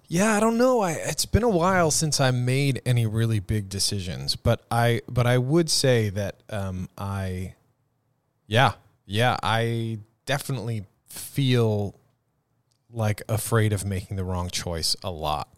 yeah, 0.09 0.35
I 0.35 0.41
don't 0.41 0.57
know. 0.59 0.81
I 0.81 0.93
it's 0.93 1.27
been 1.27 1.43
a 1.43 1.49
while 1.49 1.91
since 1.91 2.21
I 2.21 2.31
made 2.31 2.81
any 2.87 3.07
really 3.07 3.41
big 3.41 3.69
decisions, 3.69 4.37
but 4.37 4.65
I 4.71 5.03
but 5.09 5.27
I 5.27 5.39
would 5.39 5.69
say 5.71 6.09
that 6.11 6.37
um, 6.51 6.89
I, 6.97 7.55
yeah, 8.47 8.73
yeah, 9.07 9.37
I 9.43 9.99
definitely 10.25 10.87
feel 11.07 11.95
like 12.91 13.21
afraid 13.29 13.73
of 13.75 13.85
making 13.85 14.17
the 14.17 14.25
wrong 14.25 14.49
choice 14.51 14.97
a 15.05 15.11
lot. 15.11 15.49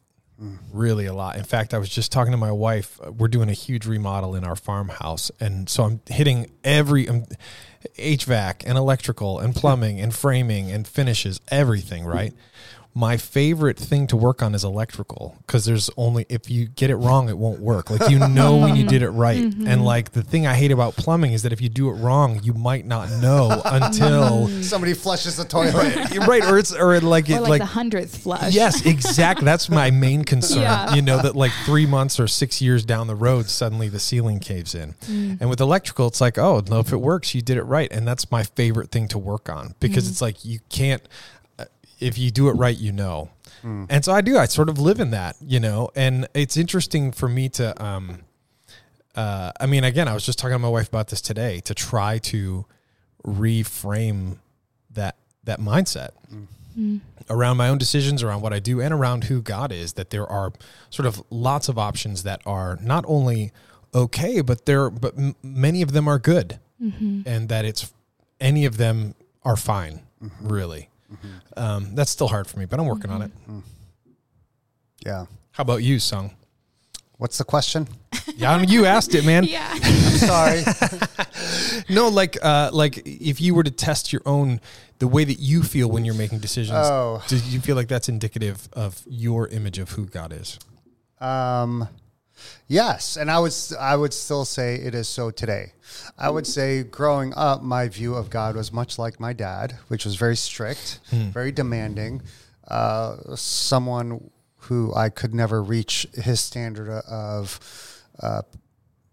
Really 0.72 1.04
a 1.04 1.12
lot. 1.12 1.36
In 1.36 1.44
fact, 1.44 1.74
I 1.74 1.78
was 1.78 1.90
just 1.90 2.10
talking 2.10 2.30
to 2.30 2.38
my 2.38 2.50
wife. 2.50 2.98
uh, 3.06 3.12
We're 3.12 3.28
doing 3.28 3.50
a 3.50 3.52
huge 3.52 3.84
remodel 3.84 4.34
in 4.34 4.42
our 4.42 4.56
farmhouse, 4.56 5.30
and 5.38 5.68
so 5.68 5.84
I'm 5.84 6.00
hitting 6.08 6.50
every 6.64 7.06
um, 7.10 7.26
HVAC 7.98 8.62
and 8.64 8.78
electrical 8.78 9.38
and 9.38 9.54
plumbing 9.54 10.00
and 10.00 10.14
framing 10.14 10.70
and 10.70 10.88
finishes, 10.88 11.42
everything. 11.48 12.06
Right. 12.06 12.32
My 12.92 13.16
favorite 13.16 13.78
thing 13.78 14.06
to 14.08 14.16
work 14.16 14.42
on 14.42 14.54
is 14.54 14.64
electrical 14.64 15.36
because 15.46 15.64
there's 15.64 15.90
only 15.96 16.26
if 16.28 16.50
you 16.50 16.66
get 16.66 16.90
it 16.90 16.96
wrong, 16.96 17.28
it 17.28 17.38
won't 17.38 17.60
work. 17.60 17.90
Like 17.90 18.10
you 18.10 18.18
know 18.18 18.56
when 18.56 18.76
you 18.76 18.84
did 18.84 19.02
it 19.02 19.10
right, 19.10 19.40
mm-hmm. 19.40 19.66
and 19.66 19.84
like 19.84 20.12
the 20.12 20.22
thing 20.22 20.46
I 20.46 20.54
hate 20.54 20.72
about 20.72 20.96
plumbing 20.96 21.32
is 21.32 21.42
that 21.44 21.52
if 21.52 21.60
you 21.60 21.68
do 21.68 21.88
it 21.90 21.94
wrong, 21.94 22.40
you 22.42 22.52
might 22.52 22.86
not 22.86 23.10
know 23.20 23.62
until 23.64 24.48
mm. 24.48 24.64
somebody 24.64 24.94
flushes 24.94 25.36
the 25.36 25.44
toilet 25.44 26.16
right, 26.26 26.44
or 26.44 26.58
it's 26.58 26.74
or 26.74 27.00
like 27.00 27.28
or 27.28 27.34
it 27.34 27.40
like, 27.40 27.48
like 27.48 27.60
the 27.60 27.66
hundredth 27.66 28.22
flush. 28.22 28.52
Yes, 28.54 28.84
exactly. 28.86 29.44
That's 29.44 29.68
my 29.68 29.90
main 29.90 30.24
concern. 30.24 30.62
Yeah. 30.62 30.94
You 30.94 31.02
know, 31.02 31.20
that 31.22 31.36
like 31.36 31.52
three 31.64 31.86
months 31.86 32.18
or 32.18 32.28
six 32.28 32.60
years 32.60 32.84
down 32.84 33.06
the 33.06 33.14
road, 33.14 33.46
suddenly 33.46 33.88
the 33.88 34.00
ceiling 34.00 34.40
caves 34.40 34.74
in. 34.74 34.94
Mm. 35.06 35.40
And 35.40 35.50
with 35.50 35.60
electrical, 35.60 36.06
it's 36.08 36.20
like, 36.20 36.38
oh, 36.38 36.62
no, 36.68 36.80
if 36.80 36.92
it 36.92 36.98
works, 36.98 37.34
you 37.34 37.42
did 37.42 37.56
it 37.56 37.62
right. 37.62 37.90
And 37.92 38.06
that's 38.06 38.30
my 38.30 38.42
favorite 38.42 38.90
thing 38.90 39.08
to 39.08 39.18
work 39.18 39.48
on 39.48 39.74
because 39.80 40.06
mm. 40.06 40.10
it's 40.10 40.22
like 40.22 40.44
you 40.44 40.60
can't. 40.68 41.02
If 42.00 42.18
you 42.18 42.30
do 42.30 42.48
it 42.48 42.52
right, 42.52 42.76
you 42.76 42.92
know. 42.92 43.30
Hmm. 43.62 43.84
And 43.88 44.04
so 44.04 44.12
I 44.12 44.20
do. 44.20 44.38
I 44.38 44.46
sort 44.46 44.68
of 44.68 44.78
live 44.78 45.00
in 45.00 45.10
that, 45.10 45.36
you 45.40 45.60
know. 45.60 45.90
And 45.94 46.28
it's 46.34 46.56
interesting 46.56 47.12
for 47.12 47.28
me 47.28 47.48
to, 47.50 47.82
um, 47.82 48.20
uh, 49.14 49.52
I 49.60 49.66
mean, 49.66 49.84
again, 49.84 50.08
I 50.08 50.14
was 50.14 50.24
just 50.24 50.38
talking 50.38 50.54
to 50.54 50.58
my 50.58 50.68
wife 50.68 50.88
about 50.88 51.08
this 51.08 51.20
today 51.20 51.60
to 51.60 51.74
try 51.74 52.18
to 52.18 52.64
reframe 53.24 54.38
that 54.92 55.16
that 55.44 55.60
mindset 55.60 56.10
hmm. 56.28 56.44
Hmm. 56.74 56.96
around 57.28 57.56
my 57.56 57.68
own 57.68 57.78
decisions, 57.78 58.22
around 58.22 58.40
what 58.40 58.52
I 58.52 58.58
do, 58.58 58.80
and 58.80 58.94
around 58.94 59.24
who 59.24 59.42
God 59.42 59.72
is. 59.72 59.94
That 59.94 60.10
there 60.10 60.26
are 60.26 60.52
sort 60.90 61.06
of 61.06 61.22
lots 61.30 61.68
of 61.68 61.78
options 61.78 62.22
that 62.22 62.40
are 62.46 62.78
not 62.80 63.04
only 63.06 63.52
okay, 63.94 64.40
but 64.40 64.66
there, 64.66 64.90
but 64.90 65.18
m- 65.18 65.36
many 65.42 65.82
of 65.82 65.92
them 65.92 66.08
are 66.08 66.18
good, 66.18 66.60
mm-hmm. 66.80 67.22
and 67.26 67.48
that 67.48 67.64
it's 67.64 67.92
any 68.40 68.64
of 68.64 68.76
them 68.76 69.14
are 69.42 69.56
fine, 69.56 70.00
mm-hmm. 70.22 70.48
really. 70.48 70.89
Um, 71.56 71.94
that's 71.94 72.10
still 72.10 72.28
hard 72.28 72.46
for 72.46 72.58
me, 72.58 72.64
but 72.66 72.78
I'm 72.80 72.86
working 72.86 73.10
on 73.10 73.22
it. 73.22 73.32
Yeah. 75.04 75.26
How 75.52 75.62
about 75.62 75.82
you, 75.82 75.98
Sung? 75.98 76.32
What's 77.18 77.38
the 77.38 77.44
question? 77.44 77.88
Yeah, 78.36 78.52
I 78.52 78.58
mean, 78.58 78.70
you 78.70 78.86
asked 78.86 79.14
it, 79.14 79.24
man. 79.26 79.44
Yeah. 79.48 79.68
I'm 79.72 79.82
sorry. 80.18 80.62
No, 81.88 82.08
like, 82.08 82.38
uh, 82.42 82.70
like 82.72 83.02
if 83.06 83.40
you 83.40 83.54
were 83.54 83.62
to 83.64 83.70
test 83.70 84.12
your 84.12 84.22
own, 84.26 84.60
the 84.98 85.08
way 85.08 85.24
that 85.24 85.38
you 85.40 85.62
feel 85.62 85.88
when 85.90 86.04
you're 86.04 86.14
making 86.14 86.38
decisions, 86.38 86.78
Oh. 86.78 87.22
do 87.26 87.36
you 87.36 87.60
feel 87.60 87.74
like 87.76 87.88
that's 87.88 88.08
indicative 88.08 88.68
of 88.74 89.02
your 89.08 89.48
image 89.48 89.78
of 89.78 89.90
who 89.90 90.06
God 90.06 90.32
is? 90.32 90.58
Um, 91.20 91.88
yes, 92.68 93.16
and 93.16 93.30
I 93.30 93.38
would 93.38 93.54
I 93.78 93.96
would 93.96 94.12
still 94.12 94.44
say 94.44 94.76
it 94.76 94.94
is 94.94 95.08
so 95.08 95.30
today. 95.30 95.72
I 96.18 96.30
would 96.30 96.46
say 96.46 96.82
growing 96.82 97.32
up, 97.34 97.62
my 97.62 97.88
view 97.88 98.14
of 98.14 98.30
God 98.30 98.56
was 98.56 98.72
much 98.72 98.98
like 98.98 99.18
my 99.20 99.32
dad, 99.32 99.76
which 99.88 100.04
was 100.04 100.16
very 100.16 100.36
strict, 100.36 101.00
very 101.10 101.52
demanding, 101.52 102.22
uh, 102.68 103.34
someone 103.36 104.30
who 104.56 104.94
I 104.94 105.08
could 105.08 105.34
never 105.34 105.62
reach 105.62 106.06
his 106.14 106.40
standard 106.40 106.88
of. 106.88 107.60
Uh, 108.18 108.42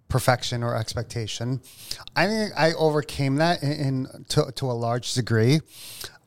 perfection 0.09 0.63
or 0.63 0.73
expectation. 0.73 1.61
I 2.15 2.27
think 2.27 2.53
I 2.57 2.71
overcame 2.73 3.35
that 3.35 3.61
in, 3.61 3.71
in 3.71 4.25
to, 4.29 4.51
to 4.55 4.65
a 4.65 4.73
large 4.73 5.13
degree. 5.13 5.59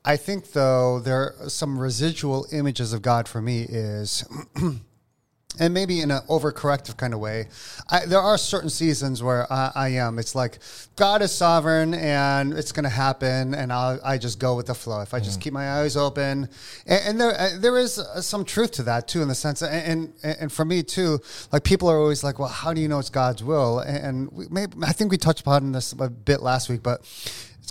I 0.05 0.17
think 0.17 0.53
though 0.53 1.01
there 1.01 1.35
are 1.41 1.49
some 1.49 1.79
residual 1.79 2.47
images 2.53 2.93
of 2.93 3.03
God 3.03 3.29
for 3.29 3.43
me 3.43 3.63
is 3.63 4.25
and 5.59 5.75
maybe 5.75 6.01
in 6.01 6.11
an 6.11 6.21
overcorrective 6.29 6.97
kind 6.97 7.13
of 7.13 7.21
way. 7.21 7.49
I, 7.89 8.07
there 8.07 8.21
are 8.21 8.39
certain 8.39 8.71
seasons 8.71 9.23
where 9.23 9.53
I, 9.53 9.73
I 9.75 9.89
am. 9.89 10.19
It's 10.19 10.35
like 10.35 10.59
God 10.97 11.23
is 11.23 11.33
sovereign 11.33 11.93
and 11.93 12.53
it's 12.53 12.73
going 12.73 12.85
to 12.85 12.91
happen, 12.91 13.55
and 13.55 13.73
I'll, 13.73 13.99
I 14.05 14.17
just 14.17 14.39
go 14.39 14.55
with 14.55 14.67
the 14.67 14.75
flow. 14.75 15.01
If 15.01 15.13
I 15.13 15.19
just 15.19 15.41
keep 15.41 15.53
my 15.53 15.81
eyes 15.81 15.97
open, 15.97 16.49
and, 16.87 17.03
and 17.05 17.21
there 17.21 17.39
uh, 17.39 17.51
there 17.59 17.77
is 17.79 17.99
uh, 17.99 18.21
some 18.21 18.45
truth 18.45 18.71
to 18.73 18.83
that 18.85 19.09
too, 19.09 19.23
in 19.23 19.29
the 19.29 19.35
sense, 19.35 19.61
that, 19.61 19.73
and, 19.73 20.13
and 20.23 20.37
and 20.41 20.53
for 20.53 20.65
me 20.65 20.83
too, 20.83 21.19
like 21.53 21.65
people 21.65 21.89
are 21.89 21.99
always 21.99 22.23
like, 22.23 22.39
well, 22.39 22.49
how 22.49 22.73
do 22.73 22.81
you 22.81 22.89
know 22.89 22.99
it's 22.99 23.11
God's 23.11 23.43
will? 23.43 23.81
And, 23.81 23.99
and 23.99 24.33
we 24.33 24.47
maybe 24.51 24.77
I 24.83 24.93
think 24.93 25.11
we 25.11 25.19
touched 25.19 25.41
upon 25.41 25.73
this 25.73 25.93
a 25.93 26.09
bit 26.09 26.43
last 26.43 26.69
week, 26.69 26.83
but 26.83 27.01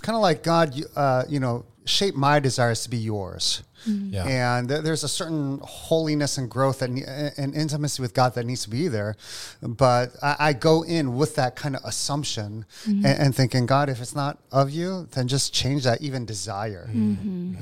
kind 0.00 0.16
of 0.16 0.22
like 0.22 0.42
God, 0.42 0.78
uh, 0.96 1.24
you 1.28 1.40
know, 1.40 1.64
shape 1.84 2.14
my 2.14 2.38
desires 2.40 2.82
to 2.84 2.90
be 2.90 2.98
yours. 2.98 3.62
Yeah. 3.86 4.26
And 4.26 4.68
there- 4.68 4.82
there's 4.82 5.04
a 5.04 5.08
certain 5.08 5.58
holiness 5.62 6.36
and 6.36 6.50
growth 6.50 6.82
and, 6.82 6.98
and 7.38 7.54
intimacy 7.54 8.02
with 8.02 8.12
God 8.12 8.34
that 8.34 8.44
needs 8.44 8.62
to 8.64 8.70
be 8.70 8.88
there. 8.88 9.16
But 9.62 10.10
I, 10.22 10.36
I 10.38 10.52
go 10.52 10.82
in 10.82 11.16
with 11.16 11.34
that 11.36 11.56
kind 11.56 11.74
of 11.74 11.82
assumption 11.84 12.66
and, 12.84 13.06
and 13.06 13.34
thinking, 13.34 13.64
God, 13.64 13.88
if 13.88 14.00
it's 14.02 14.14
not 14.14 14.36
of 14.52 14.68
you, 14.70 15.08
then 15.12 15.28
just 15.28 15.54
change 15.54 15.84
that 15.84 16.02
even 16.02 16.26
desire. 16.26 16.90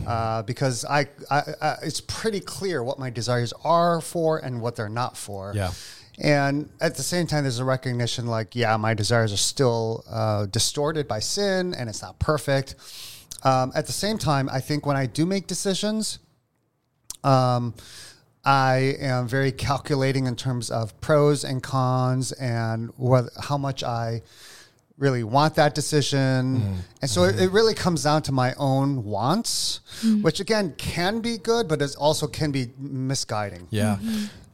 Uh, 0.06 0.42
because 0.42 0.84
I, 0.84 1.06
I, 1.30 1.42
I, 1.62 1.76
it's 1.84 2.00
pretty 2.00 2.40
clear 2.40 2.82
what 2.82 2.98
my 2.98 3.10
desires 3.10 3.52
are 3.62 4.00
for 4.00 4.38
and 4.38 4.60
what 4.60 4.75
they're 4.75 4.88
not 4.88 5.16
for. 5.16 5.52
Yeah. 5.54 5.70
And 6.20 6.68
at 6.80 6.96
the 6.96 7.04
same 7.04 7.28
time, 7.28 7.44
there's 7.44 7.60
a 7.60 7.64
recognition 7.64 8.26
like, 8.26 8.56
yeah, 8.56 8.76
my 8.76 8.92
desires 8.92 9.32
are 9.32 9.37
still 9.37 10.04
uh, 10.10 10.46
distorted 10.46 11.06
by 11.06 11.20
sin 11.20 11.75
and 11.75 11.88
it's 11.88 12.02
not 12.02 12.18
perfect. 12.18 12.75
Um, 13.42 13.73
at 13.75 13.87
the 13.87 13.92
same 13.92 14.18
time, 14.18 14.49
I 14.50 14.61
think 14.61 14.87
when 14.87 14.97
I 14.97 15.07
do 15.07 15.25
make 15.25 15.47
decisions, 15.47 16.18
um, 17.25 17.75
I 18.45 18.97
am 19.00 19.28
very 19.28 19.52
calculating 19.52 20.26
in 20.26 20.37
terms 20.37 20.71
of 20.71 20.99
pros 21.00 21.45
and 21.45 21.62
cons 21.62 22.32
and 22.32 22.91
what, 22.97 23.25
how 23.41 23.58
much 23.58 23.84
I 23.84 24.23
really 24.97 25.23
want 25.23 25.54
that 25.54 25.75
decision. 25.75 26.82
And 27.00 27.10
so 27.10 27.25
it, 27.25 27.41
it 27.41 27.50
really 27.52 27.75
comes 27.75 28.02
down 28.02 28.23
to 28.23 28.32
my 28.32 28.54
own 28.54 29.04
wants, 29.04 29.80
which 30.23 30.41
again 30.41 30.75
can 30.76 31.21
be 31.21 31.39
good, 31.39 31.69
but 31.69 31.80
it 31.80 31.95
also 31.97 32.26
can 32.26 32.50
be 32.50 32.71
misguiding. 32.78 33.69
Yeah. 33.71 33.99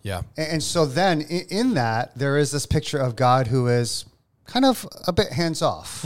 Yeah. 0.03 0.23
And, 0.37 0.53
and 0.53 0.63
so 0.63 0.85
then 0.85 1.23
in, 1.23 1.47
in 1.49 1.75
that, 1.75 2.17
there 2.19 2.37
is 2.37 2.51
this 2.51 2.67
picture 2.67 2.99
of 2.99 3.17
God 3.17 3.47
who 3.47 3.69
is 3.69 4.05
kind 4.47 4.65
of 4.65 4.87
a 5.07 5.13
bit 5.13 5.33
hands 5.33 5.63
off, 5.63 6.05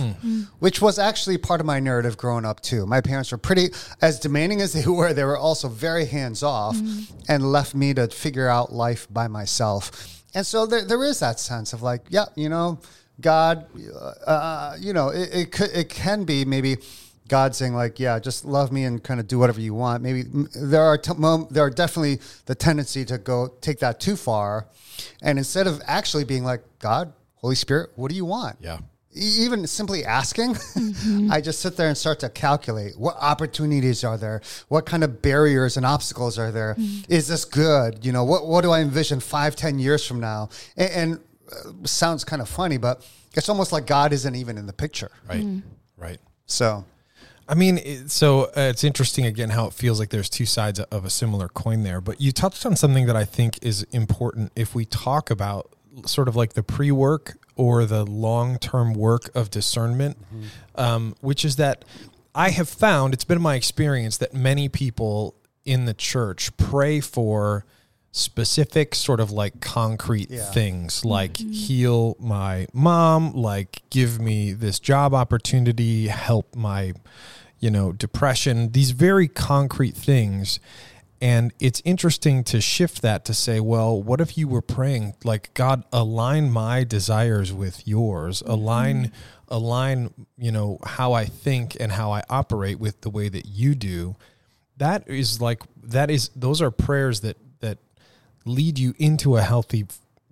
which 0.58 0.80
was 0.80 0.98
actually 0.98 1.38
part 1.38 1.60
of 1.60 1.66
my 1.66 1.80
narrative 1.80 2.16
growing 2.16 2.44
up 2.44 2.60
too. 2.60 2.86
My 2.86 3.00
parents 3.00 3.32
were 3.32 3.38
pretty, 3.38 3.70
as 4.00 4.20
demanding 4.20 4.60
as 4.60 4.72
they 4.72 4.86
were, 4.90 5.12
they 5.12 5.24
were 5.24 5.36
also 5.36 5.68
very 5.68 6.06
hands 6.06 6.42
off 6.42 6.76
and 7.28 7.52
left 7.52 7.74
me 7.74 7.94
to 7.94 8.08
figure 8.08 8.48
out 8.48 8.72
life 8.72 9.06
by 9.10 9.28
myself. 9.28 10.22
And 10.34 10.46
so 10.46 10.66
there, 10.66 10.84
there 10.84 11.02
is 11.04 11.20
that 11.20 11.40
sense 11.40 11.72
of 11.72 11.82
like, 11.82 12.02
yeah, 12.10 12.26
you 12.36 12.48
know, 12.48 12.80
God, 13.20 13.66
uh, 14.26 14.76
you 14.78 14.92
know, 14.92 15.08
it, 15.08 15.30
it 15.32 15.52
could, 15.52 15.70
it 15.70 15.88
can 15.88 16.24
be 16.24 16.44
maybe 16.44 16.76
God 17.28 17.54
saying 17.54 17.74
like, 17.74 18.00
yeah, 18.00 18.18
just 18.18 18.44
love 18.44 18.72
me 18.72 18.84
and 18.84 19.02
kind 19.02 19.20
of 19.20 19.26
do 19.28 19.38
whatever 19.38 19.60
you 19.60 19.74
want. 19.74 20.02
Maybe 20.02 20.24
mm, 20.24 20.48
there 20.54 20.82
are 20.82 20.96
t- 20.96 21.12
mom- 21.16 21.48
there 21.50 21.64
are 21.64 21.70
definitely 21.70 22.20
the 22.46 22.54
tendency 22.54 23.04
to 23.04 23.18
go 23.18 23.48
take 23.60 23.80
that 23.80 24.00
too 24.00 24.16
far, 24.16 24.66
and 25.22 25.38
instead 25.38 25.66
of 25.66 25.80
actually 25.86 26.24
being 26.24 26.44
like, 26.44 26.62
God, 26.78 27.12
Holy 27.40 27.54
Spirit, 27.54 27.90
what 27.96 28.10
do 28.10 28.16
you 28.16 28.24
want? 28.24 28.56
Yeah. 28.60 28.78
Even 29.14 29.66
simply 29.66 30.04
asking, 30.04 30.56
I 31.30 31.40
just 31.40 31.60
sit 31.60 31.76
there 31.76 31.88
and 31.88 31.96
start 31.96 32.20
to 32.20 32.28
calculate 32.28 32.98
what 32.98 33.16
opportunities 33.20 34.04
are 34.04 34.16
there, 34.16 34.42
what 34.68 34.86
kind 34.86 35.02
of 35.02 35.22
barriers 35.22 35.76
and 35.76 35.86
obstacles 35.86 36.38
are 36.38 36.52
there. 36.52 36.76
Is 37.08 37.26
this 37.26 37.44
good? 37.44 38.04
You 38.04 38.12
know, 38.12 38.24
what 38.24 38.46
what 38.46 38.62
do 38.62 38.70
I 38.70 38.80
envision 38.80 39.18
five, 39.20 39.56
ten 39.56 39.78
years 39.78 40.06
from 40.06 40.20
now? 40.20 40.50
And, 40.76 40.90
and 40.90 41.20
uh, 41.50 41.86
sounds 41.86 42.22
kind 42.22 42.42
of 42.42 42.48
funny, 42.48 42.76
but 42.76 43.04
it's 43.34 43.48
almost 43.48 43.72
like 43.72 43.86
God 43.86 44.12
isn't 44.12 44.34
even 44.34 44.58
in 44.58 44.66
the 44.66 44.72
picture. 44.74 45.10
Right. 45.26 45.62
Right. 45.96 46.18
So 46.46 46.84
I 47.48 47.54
mean, 47.54 47.78
it, 47.78 48.10
so 48.10 48.44
uh, 48.44 48.50
it's 48.56 48.84
interesting 48.84 49.24
again 49.24 49.48
how 49.48 49.66
it 49.66 49.72
feels 49.72 49.98
like 49.98 50.10
there's 50.10 50.28
two 50.28 50.44
sides 50.44 50.80
of 50.80 51.04
a 51.04 51.10
similar 51.10 51.48
coin 51.48 51.82
there. 51.82 52.00
But 52.00 52.20
you 52.20 52.30
touched 52.30 52.66
on 52.66 52.76
something 52.76 53.06
that 53.06 53.16
I 53.16 53.24
think 53.24 53.58
is 53.62 53.84
important 53.84 54.52
if 54.54 54.74
we 54.74 54.84
talk 54.84 55.30
about 55.30 55.72
sort 56.06 56.28
of 56.28 56.36
like 56.36 56.52
the 56.54 56.62
pre 56.62 56.90
work 56.90 57.38
or 57.56 57.84
the 57.86 58.04
long 58.04 58.58
term 58.58 58.94
work 58.94 59.30
of 59.34 59.50
discernment, 59.50 60.16
um, 60.76 61.14
which 61.20 61.44
is 61.44 61.56
that 61.56 61.84
I 62.34 62.50
have 62.50 62.68
found, 62.68 63.14
it's 63.14 63.24
been 63.24 63.40
my 63.42 63.56
experience 63.56 64.16
that 64.18 64.32
many 64.34 64.68
people 64.68 65.34
in 65.64 65.84
the 65.86 65.94
church 65.94 66.56
pray 66.56 67.00
for 67.00 67.64
specific 68.12 68.94
sort 68.94 69.20
of 69.20 69.30
like 69.30 69.60
concrete 69.60 70.30
Yeah. 70.30 70.44
things 70.50 71.04
like 71.04 71.36
heal 71.36 72.16
my 72.18 72.66
mom 72.72 73.32
like 73.34 73.82
give 73.90 74.18
me 74.18 74.52
this 74.52 74.80
job 74.80 75.12
opportunity 75.14 76.06
help 76.08 76.56
my 76.56 76.94
you 77.60 77.70
know 77.70 77.92
depression 77.92 78.72
these 78.72 78.92
very 78.92 79.28
concrete 79.28 79.94
things 79.94 80.58
and 81.20 81.52
it's 81.58 81.82
interesting 81.84 82.44
to 82.44 82.60
shift 82.60 83.02
that 83.02 83.24
to 83.24 83.34
say 83.34 83.60
well 83.60 84.00
what 84.02 84.20
if 84.20 84.38
you 84.38 84.46
were 84.46 84.62
praying 84.62 85.14
like 85.24 85.52
god 85.54 85.84
align 85.92 86.50
my 86.50 86.84
desires 86.84 87.52
with 87.52 87.86
yours 87.86 88.40
mm-hmm. 88.42 88.52
align 88.52 89.12
align 89.48 90.26
you 90.36 90.52
know 90.52 90.78
how 90.84 91.12
i 91.12 91.24
think 91.24 91.76
and 91.80 91.92
how 91.92 92.12
i 92.12 92.22
operate 92.30 92.78
with 92.78 93.00
the 93.00 93.10
way 93.10 93.28
that 93.28 93.46
you 93.46 93.74
do. 93.74 94.16
That 94.76 95.08
is 95.08 95.40
like 95.40 95.62
that 95.82 96.10
is 96.10 96.30
those 96.36 96.62
are 96.62 96.70
prayers 96.70 97.20
that 97.20 97.36
that 97.60 97.78
lead 98.44 98.78
you 98.78 98.94
into 98.98 99.36
a 99.36 99.42
healthy 99.42 99.86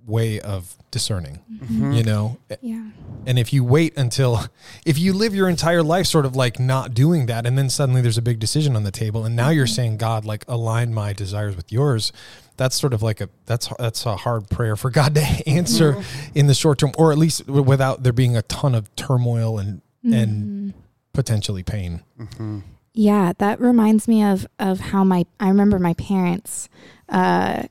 way 0.06 0.40
of 0.40 0.76
discerning 0.90 1.40
mm-hmm. 1.50 1.92
you 1.92 2.02
know? 2.02 2.38
Yeah. 2.60 2.90
and 3.26 3.38
if 3.38 3.52
you 3.52 3.64
wait 3.64 3.96
until 3.98 4.40
if 4.84 4.98
you 4.98 5.12
live 5.12 5.34
your 5.34 5.48
entire 5.48 5.82
life 5.82 6.06
sort 6.06 6.24
of 6.24 6.36
like 6.36 6.58
not 6.60 6.94
doing 6.94 7.26
that 7.26 7.44
and 7.46 7.58
then 7.58 7.68
suddenly 7.68 8.00
there's 8.00 8.18
a 8.18 8.22
big 8.22 8.38
decision 8.38 8.76
on 8.76 8.84
the 8.84 8.90
table 8.90 9.24
and 9.24 9.34
now 9.34 9.50
you're 9.50 9.66
mm-hmm. 9.66 9.74
saying 9.74 9.96
god 9.96 10.24
like 10.24 10.44
align 10.48 10.94
my 10.94 11.12
desires 11.12 11.56
with 11.56 11.70
yours 11.72 12.12
that's 12.56 12.76
sort 12.76 12.94
of 12.94 13.02
like 13.02 13.20
a 13.20 13.28
that's 13.44 13.68
that's 13.78 14.06
a 14.06 14.16
hard 14.16 14.48
prayer 14.48 14.76
for 14.76 14.90
god 14.90 15.14
to 15.14 15.20
answer 15.48 15.94
mm-hmm. 15.94 16.38
in 16.38 16.46
the 16.46 16.54
short 16.54 16.78
term 16.78 16.92
or 16.96 17.12
at 17.12 17.18
least 17.18 17.46
without 17.48 18.02
there 18.02 18.12
being 18.12 18.36
a 18.36 18.42
ton 18.42 18.74
of 18.74 18.94
turmoil 18.96 19.58
and 19.58 19.82
and 20.04 20.74
potentially 21.16 21.62
pain. 21.62 22.02
Yeah, 22.92 23.32
that 23.38 23.60
reminds 23.60 24.06
me 24.06 24.22
of 24.22 24.46
of 24.58 24.80
how 24.80 25.02
my 25.02 25.26
I 25.40 25.48
remember 25.48 25.78
my 25.78 25.94
parents 25.94 26.68
uh 27.08 27.64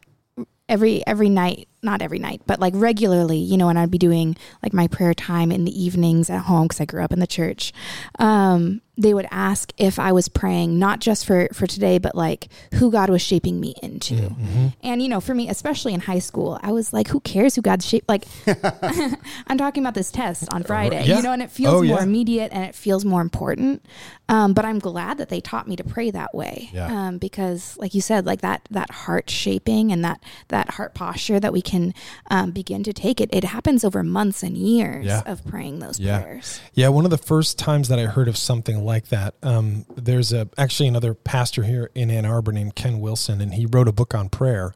every 0.67 1.05
every 1.05 1.29
night, 1.29 1.67
not 1.81 2.01
every 2.01 2.19
night, 2.19 2.41
but 2.45 2.59
like 2.59 2.73
regularly, 2.75 3.37
you 3.37 3.57
know, 3.57 3.69
and 3.69 3.77
I'd 3.77 3.91
be 3.91 3.97
doing 3.97 4.35
like 4.63 4.73
my 4.73 4.87
prayer 4.87 5.13
time 5.13 5.51
in 5.51 5.65
the 5.65 5.83
evenings 5.83 6.29
at 6.29 6.43
home 6.43 6.67
cuz 6.67 6.81
I 6.81 6.85
grew 6.85 7.03
up 7.03 7.13
in 7.13 7.19
the 7.19 7.27
church. 7.27 7.73
Um 8.19 8.81
they 8.97 9.13
would 9.13 9.27
ask 9.29 9.73
if 9.77 9.99
I 9.99 10.11
was 10.13 10.27
praying 10.29 10.79
not 10.79 10.99
just 11.01 11.25
for 11.25 11.47
for 11.53 11.67
today, 11.67 11.97
but 11.97 12.15
like 12.15 12.47
who 12.75 12.89
God 12.91 13.09
was 13.09 13.21
shaping 13.21 13.59
me 13.59 13.75
into. 13.83 14.15
Mm-hmm. 14.15 14.67
And 14.83 15.01
you 15.01 15.09
know, 15.09 15.19
for 15.19 15.35
me, 15.35 15.49
especially 15.49 15.93
in 15.93 15.99
high 15.99 16.19
school, 16.19 16.59
I 16.63 16.71
was 16.71 16.93
like, 16.93 17.07
who 17.09 17.19
cares 17.19 17.55
who 17.55 17.61
God's 17.61 17.85
shaped? 17.85 18.07
Like, 18.07 18.23
I'm 19.47 19.57
talking 19.57 19.83
about 19.83 19.93
this 19.95 20.11
test 20.11 20.47
on 20.53 20.63
Friday, 20.63 21.05
yeah. 21.05 21.17
you 21.17 21.23
know, 21.23 21.31
and 21.33 21.41
it 21.41 21.51
feels 21.51 21.73
Oh, 21.75 21.83
more 21.83 21.97
yeah. 21.97 22.03
immediate 22.03 22.51
and 22.53 22.63
it 22.63 22.75
feels 22.75 23.03
more 23.05 23.21
important. 23.21 23.85
Um, 24.27 24.53
but 24.53 24.65
I'm 24.65 24.79
glad 24.79 25.19
that 25.19 25.29
they 25.29 25.39
taught 25.41 25.67
me 25.67 25.75
to 25.75 25.83
pray 25.83 26.09
that 26.11 26.33
way, 26.33 26.69
Yeah. 26.73 26.87
um, 27.07 27.17
because, 27.19 27.77
like 27.77 27.93
you 27.93 28.01
said, 28.01 28.25
like 28.25 28.41
that 28.41 28.67
that 28.71 28.89
heart 28.89 29.29
shaping 29.29 29.91
and 29.91 30.03
that 30.03 30.19
that 30.47 30.71
heart 30.71 30.95
posture 30.95 31.39
that 31.39 31.53
we 31.53 31.61
can 31.61 31.93
um, 32.31 32.51
begin 32.51 32.83
to 32.83 32.93
take 32.93 33.21
it. 33.21 33.29
It 33.31 33.43
happens 33.43 33.83
over 33.83 34.03
months 34.03 34.41
and 34.41 34.57
years 34.57 35.07
of 35.25 35.45
praying 35.45 35.79
those 35.79 35.99
Yeah. 35.99 36.21
prayers. 36.21 36.59
Yeah, 36.73 36.87
one 36.89 37.05
of 37.05 37.11
the 37.11 37.17
first 37.17 37.59
times 37.59 37.87
that 37.89 37.99
I 37.99 38.05
heard 38.05 38.27
of 38.27 38.37
something 38.37 38.83
like 38.85 39.07
that, 39.09 39.35
um, 39.43 39.85
there's 39.95 40.31
a 40.31 40.47
actually 40.57 40.87
another 40.87 41.13
pastor 41.13 41.63
here 41.63 41.91
in 41.95 42.09
Ann 42.09 42.25
Arbor 42.25 42.51
named 42.51 42.75
Ken 42.75 42.99
Wilson, 42.99 43.41
and 43.41 43.55
he 43.55 43.65
wrote 43.65 43.87
a 43.87 43.91
book 43.91 44.13
on 44.13 44.29
prayer. 44.29 44.73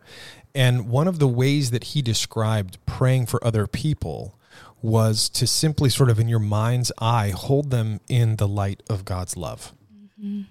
And 0.55 0.89
one 0.89 1.07
of 1.07 1.19
the 1.19 1.27
ways 1.27 1.71
that 1.71 1.85
he 1.85 2.01
described 2.01 2.77
praying 2.85 3.27
for 3.27 3.43
other 3.45 3.67
people 3.67 4.35
was 4.81 5.29
to 5.29 5.45
simply 5.45 5.89
sort 5.89 6.09
of 6.09 6.19
in 6.19 6.27
your 6.27 6.39
mind's 6.39 6.91
eye 6.99 7.29
hold 7.29 7.69
them 7.69 7.99
in 8.07 8.37
the 8.37 8.47
light 8.47 8.81
of 8.89 9.05
God's 9.05 9.37
love. 9.37 9.73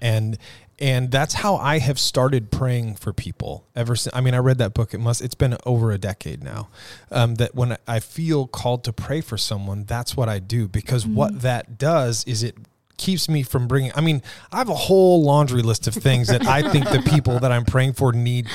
And 0.00 0.38
and 0.80 1.10
that's 1.10 1.34
how 1.34 1.56
I 1.56 1.78
have 1.80 1.98
started 1.98 2.52
praying 2.52 2.96
for 2.96 3.12
people 3.12 3.66
ever 3.74 3.96
since. 3.96 4.14
I 4.14 4.20
mean, 4.20 4.34
I 4.34 4.38
read 4.38 4.58
that 4.58 4.74
book. 4.74 4.94
It 4.94 4.98
must. 4.98 5.20
It's 5.20 5.34
been 5.34 5.56
over 5.66 5.90
a 5.90 5.98
decade 5.98 6.44
now. 6.44 6.68
Um, 7.10 7.34
that 7.36 7.54
when 7.54 7.76
I 7.86 7.98
feel 7.98 8.46
called 8.46 8.84
to 8.84 8.92
pray 8.92 9.20
for 9.20 9.36
someone, 9.36 9.84
that's 9.84 10.16
what 10.16 10.28
I 10.28 10.38
do 10.38 10.68
because 10.68 11.04
what 11.04 11.40
that 11.42 11.78
does 11.78 12.24
is 12.24 12.42
it 12.44 12.56
keeps 12.98 13.28
me 13.28 13.42
from 13.42 13.66
bringing. 13.68 13.92
I 13.94 14.00
mean, 14.00 14.22
I 14.52 14.58
have 14.58 14.68
a 14.68 14.74
whole 14.74 15.22
laundry 15.22 15.62
list 15.62 15.86
of 15.86 15.94
things 15.94 16.28
that 16.28 16.46
I 16.46 16.68
think 16.70 16.90
the 16.90 17.02
people 17.10 17.38
that 17.40 17.50
I'm 17.50 17.64
praying 17.64 17.94
for 17.94 18.12
need 18.12 18.48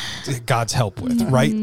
God's 0.46 0.74
help 0.74 1.02
with, 1.02 1.22
right? 1.24 1.54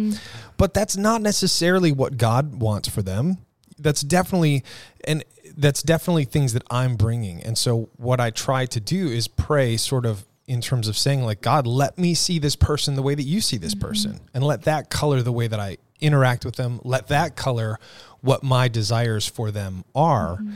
But 0.57 0.75
that's 0.75 0.97
not 0.97 1.23
necessarily 1.23 1.93
what 1.93 2.17
God 2.17 2.57
wants 2.57 2.89
for 2.89 3.03
them. 3.03 3.39
That's 3.79 4.03
definitely 4.03 4.65
and 5.05 5.25
that's 5.57 5.83
definitely 5.83 6.25
things 6.25 6.53
that 6.53 6.65
I'm 6.71 6.97
bringing. 6.97 7.43
And 7.43 7.57
so 7.57 7.89
what 7.97 8.21
I 8.21 8.31
try 8.31 8.67
to 8.67 8.81
do 8.81 9.09
is 9.09 9.29
pray 9.29 9.77
sort 9.77 10.07
of 10.07 10.27
in 10.47 10.61
terms 10.61 10.89
of 10.89 10.97
saying 10.97 11.23
like 11.23 11.41
God, 11.41 11.67
let 11.67 11.97
me 11.97 12.15
see 12.15 12.39
this 12.39 12.57
person 12.57 12.95
the 12.95 13.03
way 13.03 13.15
that 13.15 13.23
you 13.23 13.41
see 13.41 13.57
this 13.57 13.75
mm-hmm. 13.75 13.89
person 13.89 14.21
and 14.35 14.43
let 14.43 14.63
that 14.63 14.91
color 14.91 15.23
the 15.23 15.33
way 15.33 15.47
that 15.47 15.61
I 15.61 15.79
interact 16.01 16.45
with 16.45 16.57
them. 16.57 16.81
Let 16.83 17.09
that 17.09 17.37
color 17.37 17.79
what 18.21 18.43
my 18.43 18.69
desires 18.69 19.27
for 19.27 19.51
them 19.51 19.85
are. 19.95 20.37
Mm-hmm. 20.37 20.55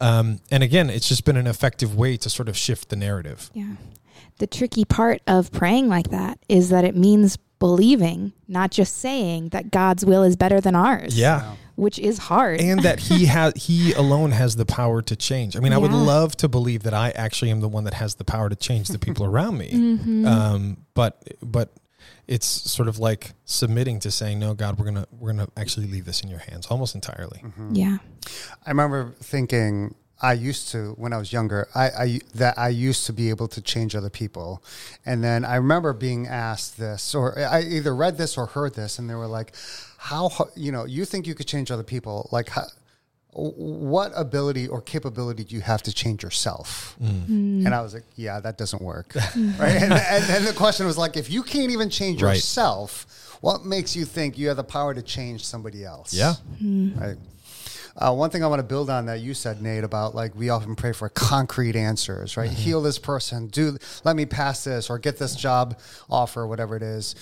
Um, 0.00 0.40
and 0.50 0.62
again, 0.62 0.90
it's 0.90 1.08
just 1.08 1.24
been 1.24 1.36
an 1.36 1.46
effective 1.46 1.94
way 1.96 2.16
to 2.18 2.30
sort 2.30 2.48
of 2.48 2.56
shift 2.56 2.88
the 2.88 2.96
narrative. 2.96 3.50
Yeah. 3.54 3.74
The 4.38 4.46
tricky 4.46 4.84
part 4.84 5.22
of 5.26 5.50
praying 5.52 5.88
like 5.88 6.10
that 6.10 6.38
is 6.48 6.68
that 6.68 6.84
it 6.84 6.94
means 6.96 7.38
believing, 7.58 8.32
not 8.48 8.70
just 8.70 8.98
saying 8.98 9.48
that 9.50 9.70
God's 9.70 10.04
will 10.04 10.22
is 10.22 10.36
better 10.36 10.60
than 10.60 10.74
ours. 10.74 11.18
Yeah. 11.18 11.54
Which 11.74 11.98
is 11.98 12.18
hard. 12.18 12.60
and 12.60 12.80
that 12.80 13.00
he 13.00 13.26
has 13.36 13.52
he 13.54 13.92
alone 13.92 14.30
has 14.32 14.56
the 14.56 14.64
power 14.64 15.02
to 15.02 15.16
change. 15.16 15.56
I 15.56 15.60
mean, 15.60 15.72
I 15.74 15.78
would 15.78 15.92
love 15.92 16.34
to 16.38 16.48
believe 16.48 16.84
that 16.84 16.94
I 16.94 17.10
actually 17.10 17.50
am 17.50 17.60
the 17.60 17.68
one 17.68 17.84
that 17.84 17.94
has 17.94 18.14
the 18.14 18.24
power 18.24 18.48
to 18.48 18.56
change 18.56 18.88
the 18.88 18.98
people 18.98 19.26
around 19.30 19.58
me. 19.58 19.70
Mm-hmm. 19.72 20.26
Um, 20.26 20.76
but 20.94 21.22
but 21.42 21.70
it's 22.28 22.46
sort 22.46 22.88
of 22.88 22.98
like 22.98 23.32
submitting 23.44 24.00
to 24.00 24.10
saying, 24.10 24.38
"No, 24.38 24.54
God, 24.54 24.78
we're 24.78 24.84
gonna 24.86 25.06
we're 25.12 25.32
gonna 25.32 25.48
actually 25.56 25.86
leave 25.86 26.04
this 26.04 26.22
in 26.22 26.28
your 26.28 26.40
hands, 26.40 26.66
almost 26.66 26.94
entirely." 26.94 27.40
Mm-hmm. 27.44 27.74
yeah. 27.74 27.98
I 28.64 28.70
remember 28.70 29.14
thinking 29.20 29.94
I 30.20 30.32
used 30.32 30.70
to 30.70 30.94
when 30.96 31.12
I 31.12 31.18
was 31.18 31.32
younger. 31.32 31.68
I, 31.74 31.84
I 31.90 32.20
that 32.34 32.58
I 32.58 32.68
used 32.68 33.06
to 33.06 33.12
be 33.12 33.28
able 33.30 33.48
to 33.48 33.60
change 33.60 33.94
other 33.94 34.10
people, 34.10 34.62
and 35.04 35.22
then 35.22 35.44
I 35.44 35.56
remember 35.56 35.92
being 35.92 36.26
asked 36.26 36.78
this, 36.78 37.14
or 37.14 37.38
I 37.38 37.62
either 37.62 37.94
read 37.94 38.16
this 38.16 38.36
or 38.36 38.46
heard 38.46 38.74
this, 38.74 38.98
and 38.98 39.08
they 39.08 39.14
were 39.14 39.26
like, 39.26 39.54
"How 39.98 40.30
you 40.56 40.72
know 40.72 40.84
you 40.84 41.04
think 41.04 41.26
you 41.26 41.34
could 41.34 41.46
change 41.46 41.70
other 41.70 41.84
people? 41.84 42.28
Like, 42.32 42.48
how, 42.48 42.64
what 43.38 44.12
ability 44.16 44.66
or 44.66 44.80
capability 44.80 45.44
do 45.44 45.54
you 45.54 45.60
have 45.60 45.82
to 45.82 45.92
change 45.92 46.22
yourself?" 46.22 46.96
And 47.00 47.68
I 47.74 47.82
was 47.82 47.92
like, 47.94 48.04
"Yeah, 48.16 48.40
that 48.40 48.56
doesn't 48.58 48.80
work." 48.82 49.14
right? 49.36 49.76
And, 49.82 49.92
and 49.92 50.24
then 50.24 50.44
the 50.44 50.52
question 50.54 50.86
was 50.86 50.96
like, 50.96 51.16
if 51.16 51.30
you 51.30 51.42
can't 51.42 51.70
even 51.70 51.90
change 51.90 52.22
Right. 52.22 52.34
yourself, 52.36 53.38
what 53.42 53.64
makes 53.64 53.94
you 53.94 54.04
think 54.06 54.38
you 54.38 54.48
have 54.48 54.56
the 54.56 54.64
power 54.64 54.94
to 54.94 55.02
change 55.02 55.44
somebody 55.44 55.84
else? 55.84 56.14
Yeah. 56.14 56.34
Right. 56.62 57.16
Uh, 57.98 58.12
one 58.14 58.28
thing 58.28 58.44
I 58.44 58.46
want 58.46 58.58
to 58.60 58.62
build 58.66 58.90
on 58.90 59.06
that 59.06 59.20
you 59.20 59.32
said, 59.32 59.62
Nate, 59.62 59.82
about 59.84 60.14
like 60.14 60.34
we 60.34 60.50
often 60.50 60.74
pray 60.76 60.92
for 60.92 61.08
concrete 61.08 61.76
answers, 61.76 62.36
right? 62.36 62.50
Heal 62.50 62.82
this 62.82 62.98
person, 62.98 63.46
do 63.48 63.78
let 64.04 64.16
me 64.16 64.26
pass 64.26 64.64
this, 64.64 64.90
or 64.90 64.98
get 64.98 65.18
this 65.18 65.34
job 65.34 65.78
offer, 66.10 66.46
whatever 66.46 66.76
it 66.76 66.82
is. 66.82 67.14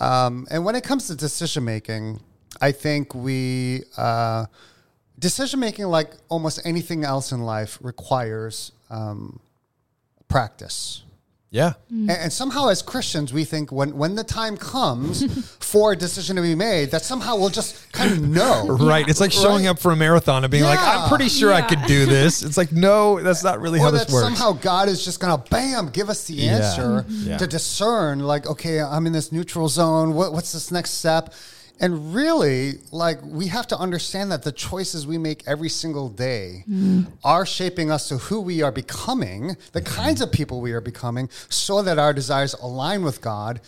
Um, 0.00 0.46
and 0.50 0.64
when 0.64 0.74
it 0.74 0.84
comes 0.84 1.06
to 1.08 1.14
decision 1.14 1.64
making, 1.64 2.20
I 2.62 2.72
think 2.72 3.14
we 3.14 3.82
uh, 3.98 4.46
decision 5.22 5.58
making, 5.60 5.86
like 5.86 6.10
almost 6.28 6.60
anything 6.66 7.04
else 7.04 7.32
in 7.32 7.40
life, 7.42 7.78
requires 7.80 8.72
um, 8.90 9.40
practice. 10.28 11.04
Yeah. 11.50 11.74
And, 11.90 12.10
and 12.10 12.32
somehow, 12.32 12.68
as 12.68 12.80
Christians, 12.80 13.30
we 13.30 13.44
think 13.44 13.70
when, 13.70 13.94
when 13.98 14.14
the 14.14 14.24
time 14.24 14.56
comes 14.56 15.22
for 15.60 15.92
a 15.92 15.96
decision 15.96 16.36
to 16.36 16.42
be 16.42 16.54
made, 16.54 16.92
that 16.92 17.02
somehow 17.02 17.36
we'll 17.36 17.50
just 17.50 17.92
kind 17.92 18.10
of 18.10 18.26
know. 18.26 18.78
Right. 18.80 19.06
It's 19.06 19.20
like 19.20 19.32
showing 19.32 19.64
Right. 19.64 19.70
up 19.72 19.78
for 19.78 19.92
a 19.92 19.96
marathon 19.96 20.44
and 20.44 20.50
being 20.50 20.64
like, 20.64 20.78
I'm 20.80 21.10
pretty 21.10 21.28
sure 21.28 21.52
I 21.52 21.60
could 21.60 21.82
do 21.86 22.06
this. 22.06 22.42
It's 22.42 22.56
like, 22.56 22.72
no, 22.72 23.20
that's 23.20 23.44
not 23.44 23.60
really 23.60 23.80
how 23.80 23.90
this 23.90 24.06
that 24.06 24.12
works. 24.14 24.24
somehow 24.24 24.52
God 24.52 24.88
is 24.88 25.04
just 25.04 25.20
gonna 25.20 25.36
bam 25.50 25.90
give 25.90 26.08
us 26.08 26.24
the 26.26 26.48
answer 26.48 27.04
Yeah. 27.08 27.36
to 27.36 27.46
discern 27.46 28.20
like 28.20 28.46
okay 28.46 28.80
I'm 28.80 29.06
in 29.06 29.12
this 29.12 29.30
neutral 29.30 29.68
zone 29.68 30.14
what, 30.14 30.32
what's 30.32 30.52
this 30.52 30.70
next 30.70 30.92
step 30.92 31.34
and 31.82 32.14
really 32.14 32.74
like 32.92 33.18
we 33.24 33.48
have 33.48 33.66
to 33.66 33.76
understand 33.76 34.30
that 34.30 34.44
the 34.44 34.52
choices 34.52 35.04
we 35.04 35.18
make 35.18 35.42
every 35.48 35.68
single 35.68 36.08
day 36.08 36.64
mm. 36.70 37.06
are 37.24 37.44
shaping 37.44 37.90
us 37.90 38.08
to 38.08 38.18
who 38.18 38.40
we 38.40 38.62
are 38.62 38.70
becoming 38.70 39.48
the 39.72 39.80
mm-hmm. 39.80 39.94
kinds 39.94 40.20
of 40.20 40.30
people 40.30 40.60
we 40.60 40.72
are 40.72 40.80
becoming 40.80 41.28
so 41.48 41.82
that 41.82 41.98
our 41.98 42.12
desires 42.12 42.54
align 42.54 43.02
with 43.02 43.20
God. 43.20 43.60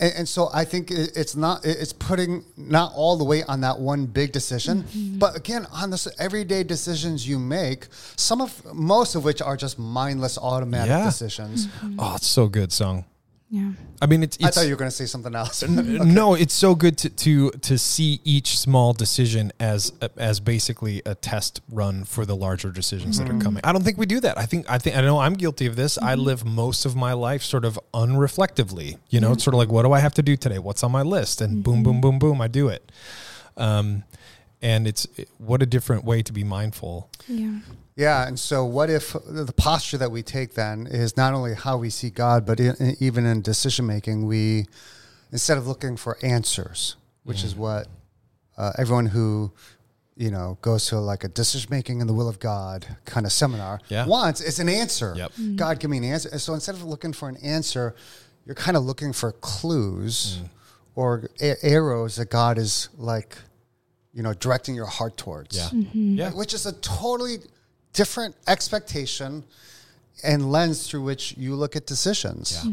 And, 0.00 0.12
and 0.18 0.28
so 0.28 0.48
I 0.52 0.64
think 0.64 0.90
it, 0.90 1.16
it's 1.16 1.36
not, 1.36 1.64
it's 1.64 1.92
putting 1.92 2.44
not 2.56 2.92
all 2.94 3.16
the 3.16 3.24
weight 3.24 3.44
on 3.46 3.60
that 3.60 3.78
one 3.78 4.06
big 4.06 4.32
decision. 4.32 4.82
Mm-hmm. 4.82 5.18
But 5.18 5.36
again 5.36 5.66
on 5.72 5.90
this 5.90 6.08
everyday 6.18 6.64
decisions 6.64 7.26
you 7.26 7.38
make 7.38 7.86
some 8.16 8.40
of 8.40 8.74
most 8.74 9.14
of 9.14 9.22
which 9.22 9.40
are 9.40 9.56
just 9.56 9.78
mindless 9.78 10.36
automatic 10.36 10.88
Yeah. 10.88 11.04
decisions. 11.04 11.68
Mm-hmm. 11.68 12.00
Oh, 12.00 12.16
it's 12.16 12.26
so 12.26 12.48
good, 12.48 12.72
Sung. 12.72 13.04
Yeah. 13.52 13.72
I 14.00 14.06
mean, 14.06 14.22
it's, 14.22 14.36
it's 14.36 14.46
I 14.46 14.50
thought 14.50 14.66
you 14.66 14.70
were 14.70 14.78
going 14.78 14.90
to 14.90 14.96
say 14.96 15.06
something 15.06 15.34
else. 15.34 15.62
no, 15.68 16.34
it's 16.34 16.54
so 16.54 16.76
good 16.76 16.96
to, 16.98 17.10
to 17.10 17.50
to 17.50 17.78
see 17.78 18.20
each 18.22 18.56
small 18.56 18.92
decision 18.92 19.50
as 19.58 19.92
as 20.16 20.38
basically 20.38 21.02
a 21.04 21.16
test 21.16 21.60
run 21.68 22.04
for 22.04 22.24
the 22.24 22.36
larger 22.36 22.70
decisions 22.70 23.18
that 23.18 23.28
are 23.28 23.32
mm-hmm. 23.32 23.40
coming. 23.40 23.60
I 23.64 23.72
don't 23.72 23.82
think 23.82 23.98
we 23.98 24.06
do 24.06 24.20
that. 24.20 24.38
I 24.38 24.46
think 24.46 24.70
I 24.70 24.78
think 24.78 24.96
I 24.96 25.00
know 25.00 25.18
I'm 25.18 25.34
guilty 25.34 25.66
of 25.66 25.74
this. 25.74 25.98
I 25.98 26.12
mm-hmm. 26.12 26.22
live 26.22 26.44
most 26.44 26.86
of 26.86 26.94
my 26.94 27.12
life 27.12 27.42
sort 27.42 27.64
of 27.64 27.78
unreflectively. 27.92 28.98
You 29.08 29.20
know, 29.20 29.32
it's 29.32 29.42
sort 29.42 29.54
of 29.54 29.58
like 29.58 29.68
what 29.68 29.82
do 29.82 29.92
I 29.92 29.98
have 29.98 30.14
to 30.14 30.22
do 30.22 30.36
today? 30.36 30.60
What's 30.60 30.84
on 30.84 30.92
my 30.92 31.02
list? 31.02 31.40
And 31.40 31.64
boom, 31.64 31.82
boom, 31.82 31.94
mm-hmm. 31.94 32.00
boom, 32.02 32.18
boom, 32.20 32.40
I 32.40 32.46
do 32.46 32.68
it. 32.68 32.92
Um, 33.56 34.04
and 34.62 34.86
it's 34.86 35.08
what 35.38 35.60
a 35.60 35.66
different 35.66 36.04
way 36.04 36.22
to 36.22 36.32
be 36.32 36.44
mindful. 36.44 37.10
Yeah. 37.26 37.58
Yeah, 38.00 38.26
and 38.26 38.38
so 38.38 38.64
what 38.64 38.88
if 38.88 39.12
the 39.12 39.52
posture 39.56 39.98
that 39.98 40.10
we 40.10 40.22
take 40.22 40.54
then 40.54 40.86
is 40.86 41.16
not 41.16 41.34
only 41.34 41.54
how 41.54 41.76
we 41.76 41.90
see 41.90 42.08
God, 42.10 42.46
but 42.46 42.58
in, 42.58 42.96
even 42.98 43.26
in 43.26 43.42
decision 43.42 43.86
making, 43.86 44.26
we 44.26 44.66
instead 45.32 45.58
of 45.58 45.66
looking 45.66 45.96
for 45.98 46.16
answers, 46.22 46.96
which 47.24 47.44
is 47.44 47.54
what 47.54 47.88
uh, 48.56 48.72
everyone 48.78 49.06
who 49.06 49.52
you 50.16 50.30
know 50.30 50.56
goes 50.62 50.86
to 50.86 50.98
like 50.98 51.24
a 51.24 51.28
decision 51.28 51.68
making 51.70 52.00
in 52.00 52.06
the 52.06 52.14
will 52.14 52.28
of 52.28 52.38
God 52.38 52.86
kind 53.04 53.26
of 53.26 53.32
seminar 53.32 53.80
Yeah. 53.88 54.06
wants, 54.06 54.40
is 54.40 54.58
an 54.58 54.68
answer. 54.68 55.12
Yep. 55.16 55.32
God, 55.56 55.78
give 55.80 55.90
me 55.90 55.98
an 55.98 56.04
answer. 56.04 56.28
And 56.32 56.40
so 56.40 56.54
instead 56.54 56.74
of 56.76 56.82
looking 56.84 57.12
for 57.12 57.28
an 57.28 57.36
answer, 57.42 57.94
you're 58.46 58.54
kind 58.66 58.76
of 58.78 58.82
looking 58.84 59.12
for 59.12 59.32
clues 59.32 60.38
or 60.94 61.28
a- 61.40 61.62
arrows 61.62 62.16
that 62.16 62.30
God 62.30 62.56
is 62.58 62.88
like, 62.96 63.36
you 64.14 64.22
know, 64.22 64.32
directing 64.34 64.74
your 64.74 64.86
heart 64.86 65.16
towards 65.18 65.56
Yeah. 65.56 65.68
Mm-hmm. 65.72 66.14
Yeah. 66.18 66.30
which 66.30 66.54
is 66.54 66.64
a 66.66 66.72
totally 66.80 67.36
different 67.92 68.34
expectation 68.46 69.44
and 70.22 70.50
lens 70.52 70.86
through 70.88 71.02
which 71.02 71.36
you 71.36 71.54
look 71.54 71.76
at 71.76 71.86
decisions. 71.86 72.66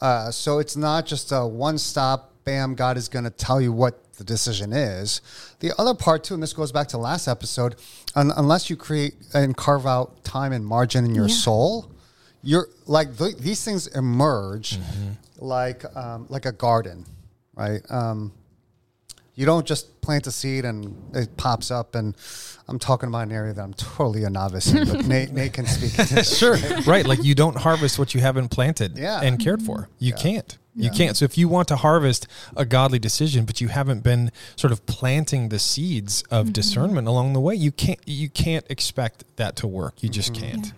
Uh, 0.00 0.30
so 0.30 0.58
it's 0.58 0.76
not 0.76 1.06
just 1.06 1.30
a 1.32 1.46
one 1.46 1.78
stop, 1.78 2.32
bam, 2.44 2.74
God 2.74 2.96
is 2.96 3.08
going 3.08 3.24
to 3.24 3.30
tell 3.30 3.60
you 3.60 3.72
what 3.72 4.12
the 4.14 4.24
decision 4.24 4.72
is. 4.72 5.20
The 5.60 5.72
other 5.78 5.94
part, 5.94 6.24
too, 6.24 6.34
and 6.34 6.42
this 6.42 6.52
goes 6.52 6.72
back 6.72 6.88
to 6.88 6.98
last 6.98 7.28
episode, 7.28 7.76
un- 8.14 8.32
unless 8.36 8.68
you 8.68 8.76
create 8.76 9.14
and 9.32 9.56
carve 9.56 9.86
out 9.86 10.24
time 10.24 10.52
and 10.52 10.66
margin 10.66 11.04
in 11.04 11.14
your 11.14 11.28
Yeah. 11.28 11.34
soul, 11.34 11.90
you're 12.42 12.68
like 12.86 13.16
th- 13.16 13.36
these 13.36 13.64
things 13.64 13.86
emerge 13.86 14.78
like 15.38 15.84
um, 15.96 16.26
like 16.28 16.44
a 16.46 16.52
garden, 16.52 17.06
right? 17.54 17.80
Um, 17.88 18.32
You 19.34 19.46
don't 19.46 19.66
just 19.66 20.00
plant 20.02 20.26
a 20.26 20.30
seed 20.30 20.64
and 20.64 20.94
it 21.14 21.36
pops 21.36 21.70
up. 21.70 21.94
And 21.94 22.16
I'm 22.68 22.78
talking 22.78 23.08
about 23.08 23.22
an 23.22 23.32
area 23.32 23.54
that 23.54 23.62
I'm 23.62 23.74
totally 23.74 24.24
a 24.24 24.30
novice 24.30 24.72
in, 24.72 24.86
but 24.86 25.06
Nate, 25.06 25.32
Nate 25.32 25.52
can 25.54 25.66
speak 25.66 25.92
to 25.92 26.14
this. 26.14 26.36
sure. 26.36 26.56
Right 26.86 27.06
like 27.06 27.22
you 27.22 27.34
don't 27.34 27.56
harvest 27.56 27.98
what 27.98 28.14
you 28.14 28.20
haven't 28.20 28.48
planted 28.48 28.98
Yeah. 28.98 29.20
and 29.22 29.38
cared 29.38 29.62
for. 29.62 29.88
You 29.98 30.12
can't. 30.12 30.58
You 30.74 30.90
can't. 30.90 31.16
So 31.16 31.24
if 31.24 31.36
you 31.36 31.48
want 31.48 31.68
to 31.68 31.76
harvest 31.76 32.26
a 32.56 32.64
godly 32.64 32.98
decision 32.98 33.44
but 33.44 33.60
you 33.60 33.68
haven't 33.68 34.02
been 34.02 34.32
sort 34.56 34.72
of 34.72 34.84
planting 34.86 35.48
the 35.50 35.58
seeds 35.58 36.22
of 36.30 36.46
mm-hmm. 36.46 36.52
discernment 36.52 37.08
along 37.08 37.34
the 37.34 37.40
way 37.40 37.54
you 37.54 37.72
can't 37.72 38.00
you 38.06 38.28
can't 38.28 38.66
expect 38.68 39.24
that 39.36 39.56
to 39.56 39.66
work. 39.66 40.02
You 40.02 40.08
just 40.08 40.32
mm-hmm. 40.32 40.62
can't 40.62 40.72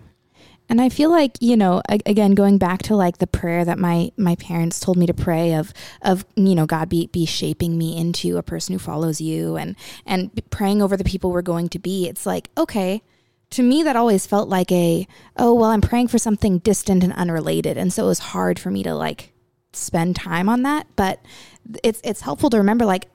And 0.67 0.81
I 0.81 0.89
feel 0.89 1.11
like, 1.11 1.37
you 1.41 1.55
know, 1.55 1.81
again, 1.89 2.31
going 2.31 2.57
back 2.57 2.81
to 2.83 2.95
like 2.95 3.19
the 3.19 3.27
prayer 3.27 3.63
that 3.65 3.77
my, 3.77 4.11
my 4.17 4.35
parents 4.35 4.79
told 4.79 4.97
me 4.97 5.05
to 5.05 5.13
pray 5.13 5.53
of, 5.53 5.71
of, 6.01 6.25
you 6.35 6.55
know, 6.55 6.65
God 6.65 6.89
be, 6.89 7.07
be 7.07 7.25
shaping 7.25 7.77
me 7.77 7.97
into 7.97 8.37
a 8.37 8.43
person 8.43 8.73
who 8.73 8.79
follows 8.79 9.21
you 9.21 9.57
and, 9.57 9.75
and 10.05 10.31
praying 10.49 10.81
over 10.81 10.97
the 10.97 11.03
people 11.03 11.31
we're 11.31 11.43
going 11.43 11.69
to 11.69 11.79
be. 11.79 12.07
It's 12.07 12.25
like, 12.25 12.49
okay, 12.57 13.03
to 13.51 13.61
me, 13.63 13.83
that 13.83 13.95
always 13.95 14.25
felt 14.25 14.49
like 14.49 14.71
a, 14.71 15.07
oh, 15.37 15.53
well, 15.53 15.69
I'm 15.69 15.81
praying 15.81 16.07
for 16.07 16.17
something 16.17 16.57
distant 16.59 17.03
and 17.03 17.13
unrelated. 17.13 17.77
And 17.77 17.93
so 17.93 18.05
it 18.05 18.07
was 18.07 18.19
hard 18.19 18.57
for 18.57 18.71
me 18.71 18.81
to 18.83 18.95
like 18.95 19.33
spend 19.71 20.15
time 20.15 20.49
on 20.49 20.63
that. 20.63 20.87
But 20.95 21.23
it's, 21.83 22.01
it's 22.03 22.21
helpful 22.21 22.49
to 22.49 22.57
remember 22.57 22.85
like, 22.85 23.07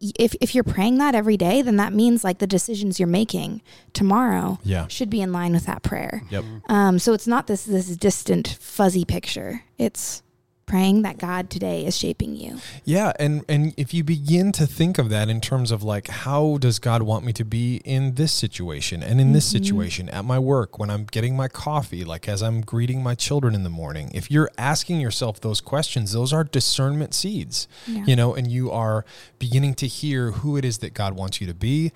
if, 0.00 0.34
if 0.40 0.54
you're 0.54 0.64
praying 0.64 0.98
that 0.98 1.14
every 1.14 1.36
day, 1.36 1.60
then 1.62 1.76
that 1.76 1.92
means 1.92 2.24
like 2.24 2.38
the 2.38 2.46
decisions 2.46 2.98
you're 2.98 3.06
making 3.06 3.60
tomorrow 3.92 4.58
Yeah. 4.64 4.86
should 4.88 5.10
be 5.10 5.20
in 5.20 5.32
line 5.32 5.52
with 5.52 5.66
that 5.66 5.82
prayer. 5.82 6.22
yep 6.30 6.44
Um, 6.68 6.98
so 6.98 7.12
it's 7.12 7.26
not 7.26 7.46
this 7.46 7.64
this 7.64 7.88
distant 7.96 8.56
fuzzy 8.60 9.04
picture. 9.04 9.64
It's 9.78 10.22
praying 10.70 11.02
that 11.02 11.18
God 11.18 11.50
today 11.50 11.84
is 11.84 11.96
shaping 11.96 12.36
you. 12.36 12.58
Yeah, 12.84 13.12
and 13.18 13.44
and 13.48 13.74
if 13.76 13.92
you 13.92 14.04
begin 14.04 14.52
to 14.52 14.66
think 14.66 14.98
of 14.98 15.08
that 15.10 15.28
in 15.28 15.40
terms 15.40 15.72
of 15.72 15.82
like 15.82 16.08
how 16.08 16.58
does 16.58 16.78
God 16.78 17.02
want 17.02 17.24
me 17.24 17.32
to 17.34 17.44
be 17.44 17.82
in 17.84 18.14
this 18.14 18.32
situation 18.32 19.02
and 19.02 19.20
in 19.20 19.32
this 19.32 19.48
mm-hmm. 19.48 19.64
situation 19.64 20.08
at 20.10 20.24
my 20.24 20.38
work 20.38 20.78
when 20.78 20.88
I'm 20.88 21.04
getting 21.04 21.36
my 21.36 21.48
coffee, 21.48 22.04
like 22.04 22.28
as 22.28 22.40
I'm 22.42 22.60
greeting 22.60 23.02
my 23.02 23.16
children 23.16 23.54
in 23.54 23.64
the 23.64 23.70
morning. 23.70 24.10
If 24.14 24.30
you're 24.30 24.50
asking 24.56 25.00
yourself 25.00 25.40
those 25.40 25.60
questions, 25.60 26.12
those 26.12 26.32
are 26.32 26.44
discernment 26.44 27.14
seeds. 27.14 27.66
Yeah. 27.86 28.04
You 28.06 28.14
know, 28.16 28.34
and 28.34 28.50
you 28.50 28.70
are 28.70 29.04
beginning 29.40 29.74
to 29.74 29.88
hear 29.88 30.30
who 30.30 30.56
it 30.56 30.64
is 30.64 30.78
that 30.78 30.94
God 30.94 31.16
wants 31.16 31.40
you 31.40 31.46
to 31.48 31.54
be, 31.54 31.90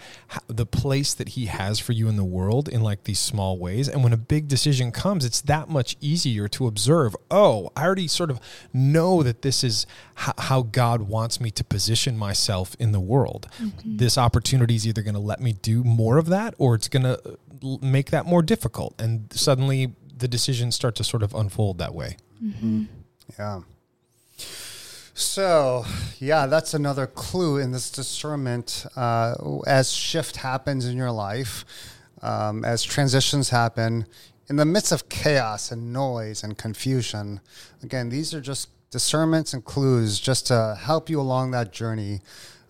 the 0.48 0.66
place 0.66 1.14
that 1.14 1.30
he 1.30 1.46
has 1.46 1.78
for 1.78 1.92
you 1.92 2.08
in 2.08 2.16
the 2.16 2.24
world 2.24 2.68
in 2.68 2.82
like 2.82 3.04
these 3.04 3.20
small 3.20 3.56
ways. 3.56 3.88
And 3.88 4.02
when 4.02 4.12
a 4.12 4.16
big 4.16 4.48
decision 4.48 4.90
comes, 4.90 5.24
it's 5.24 5.40
that 5.42 5.68
much 5.68 5.96
easier 6.00 6.48
to 6.48 6.66
observe, 6.66 7.14
oh, 7.30 7.70
I 7.76 7.84
already 7.84 8.08
sort 8.08 8.30
of 8.30 8.40
know 8.72 9.22
that 9.22 9.42
this 9.42 9.62
is 9.64 9.86
h- 10.18 10.34
how 10.38 10.62
God 10.62 11.02
wants 11.02 11.40
me 11.40 11.50
to 11.52 11.64
position 11.64 12.16
myself 12.16 12.74
in 12.78 12.92
the 12.92 13.00
world. 13.00 13.48
This 13.84 14.16
opportunity 14.18 14.74
is 14.74 14.86
either 14.86 15.02
going 15.02 15.14
to 15.14 15.20
let 15.20 15.40
me 15.40 15.52
do 15.52 15.84
more 15.84 16.18
of 16.18 16.26
that 16.26 16.54
or 16.58 16.74
it's 16.74 16.88
going 16.88 17.02
to 17.04 17.38
make 17.80 18.10
that 18.10 18.26
more 18.26 18.42
difficult. 18.42 19.00
And 19.00 19.32
suddenly 19.32 19.94
the 20.16 20.28
decisions 20.28 20.74
start 20.74 20.94
to 20.96 21.04
sort 21.04 21.22
of 21.22 21.34
unfold 21.34 21.78
that 21.78 21.94
way. 21.94 22.16
Yeah. 23.38 23.60
So, 25.16 25.84
yeah, 26.18 26.46
that's 26.46 26.74
another 26.74 27.06
clue 27.06 27.58
in 27.58 27.70
this 27.70 27.88
discernment 27.90 28.84
uh, 28.96 29.34
as 29.66 29.92
shift 29.92 30.36
happens 30.36 30.86
in 30.86 30.96
your 30.96 31.12
life, 31.12 31.64
um, 32.20 32.64
as 32.64 32.82
transitions 32.82 33.50
happen, 33.50 34.06
in 34.48 34.56
the 34.56 34.64
midst 34.64 34.92
of 34.92 35.08
chaos 35.08 35.70
and 35.70 35.92
noise 35.92 36.42
and 36.42 36.58
confusion. 36.58 37.40
Again, 37.82 38.08
these 38.10 38.34
are 38.34 38.40
just 38.40 38.68
discernments 38.90 39.52
and 39.52 39.64
clues 39.64 40.20
just 40.20 40.46
to 40.48 40.78
help 40.80 41.10
you 41.10 41.20
along 41.20 41.50
that 41.52 41.72
journey 41.72 42.20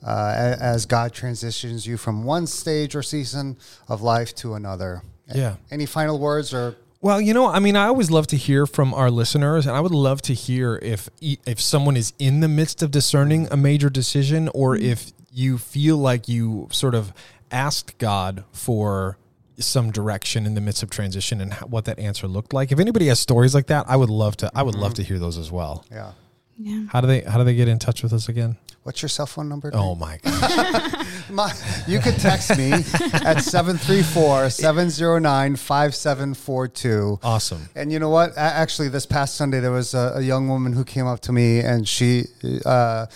uh, 0.04 0.56
as 0.60 0.86
God 0.86 1.12
transitions 1.12 1.86
you 1.86 1.96
from 1.96 2.24
one 2.24 2.46
stage 2.46 2.94
or 2.94 3.02
season 3.02 3.56
of 3.88 4.02
life 4.02 4.34
to 4.36 4.54
another. 4.54 5.02
Yeah. 5.34 5.56
Any 5.70 5.86
final 5.86 6.18
words 6.18 6.52
or 6.52 6.76
Well, 7.00 7.20
you 7.20 7.34
know, 7.34 7.46
I 7.46 7.58
mean, 7.58 7.76
I 7.76 7.86
always 7.86 8.10
love 8.10 8.26
to 8.28 8.36
hear 8.36 8.66
from 8.66 8.94
our 8.94 9.10
listeners, 9.10 9.66
and 9.66 9.76
I 9.76 9.80
would 9.80 9.92
love 9.92 10.22
to 10.22 10.34
hear 10.34 10.78
if 10.82 11.08
if 11.20 11.60
someone 11.60 11.96
is 11.96 12.12
in 12.18 12.40
the 12.40 12.48
midst 12.48 12.82
of 12.82 12.90
discerning 12.90 13.48
a 13.50 13.56
major 13.56 13.90
decision, 13.90 14.48
or 14.54 14.76
if 14.76 15.12
you 15.32 15.58
feel 15.58 15.96
like 15.96 16.28
you 16.28 16.68
sort 16.70 16.94
of 16.94 17.12
asked 17.50 17.98
God 17.98 18.44
for 18.52 19.16
some 19.58 19.90
direction 19.90 20.46
in 20.46 20.54
the 20.54 20.60
midst 20.60 20.82
of 20.82 20.90
transition 20.90 21.40
and 21.40 21.52
how, 21.54 21.66
what 21.66 21.84
that 21.86 21.98
answer 21.98 22.26
looked 22.28 22.52
like. 22.52 22.72
If 22.72 22.78
anybody 22.80 23.06
has 23.08 23.20
stories 23.20 23.54
like 23.54 23.66
that, 23.68 23.84
I 23.88 23.96
would 23.96 24.10
love 24.10 24.36
to. 24.38 24.50
I 24.54 24.62
would 24.62 24.74
love 24.74 24.94
to 24.94 25.02
hear 25.02 25.18
those 25.18 25.38
as 25.38 25.50
well. 25.52 25.84
yeah? 25.90 26.12
Yeah. 26.56 26.84
How 26.90 27.00
do 27.00 27.08
they 27.08 27.22
How 27.22 27.38
do 27.38 27.42
they 27.44 27.56
get 27.56 27.66
in 27.66 27.80
touch 27.80 28.02
with 28.04 28.12
us 28.12 28.28
again? 28.28 28.56
What's 28.84 29.02
your 29.02 29.08
cell 29.08 29.26
phone 29.26 29.48
number? 29.48 29.70
Oh 29.74 29.94
my 29.96 30.18
god! 30.22 31.06
My, 31.30 31.52
you 31.88 31.98
could 32.00 32.14
text 32.18 32.56
me 32.56 32.70
at 32.72 33.40
734 33.40 34.50
709 34.50 35.56
5742. 35.56 37.18
Awesome. 37.22 37.68
And 37.74 37.90
you 37.90 37.98
know 37.98 38.10
what? 38.10 38.36
Actually, 38.36 38.88
this 38.88 39.06
past 39.06 39.34
Sunday, 39.36 39.60
there 39.60 39.70
was 39.72 39.94
a, 39.94 40.12
a 40.16 40.20
young 40.20 40.48
woman 40.48 40.72
who 40.74 40.84
came 40.84 41.06
up 41.06 41.20
to 41.20 41.32
me 41.32 41.60
and 41.60 41.88
she, 41.88 42.26
uh, 42.64 43.06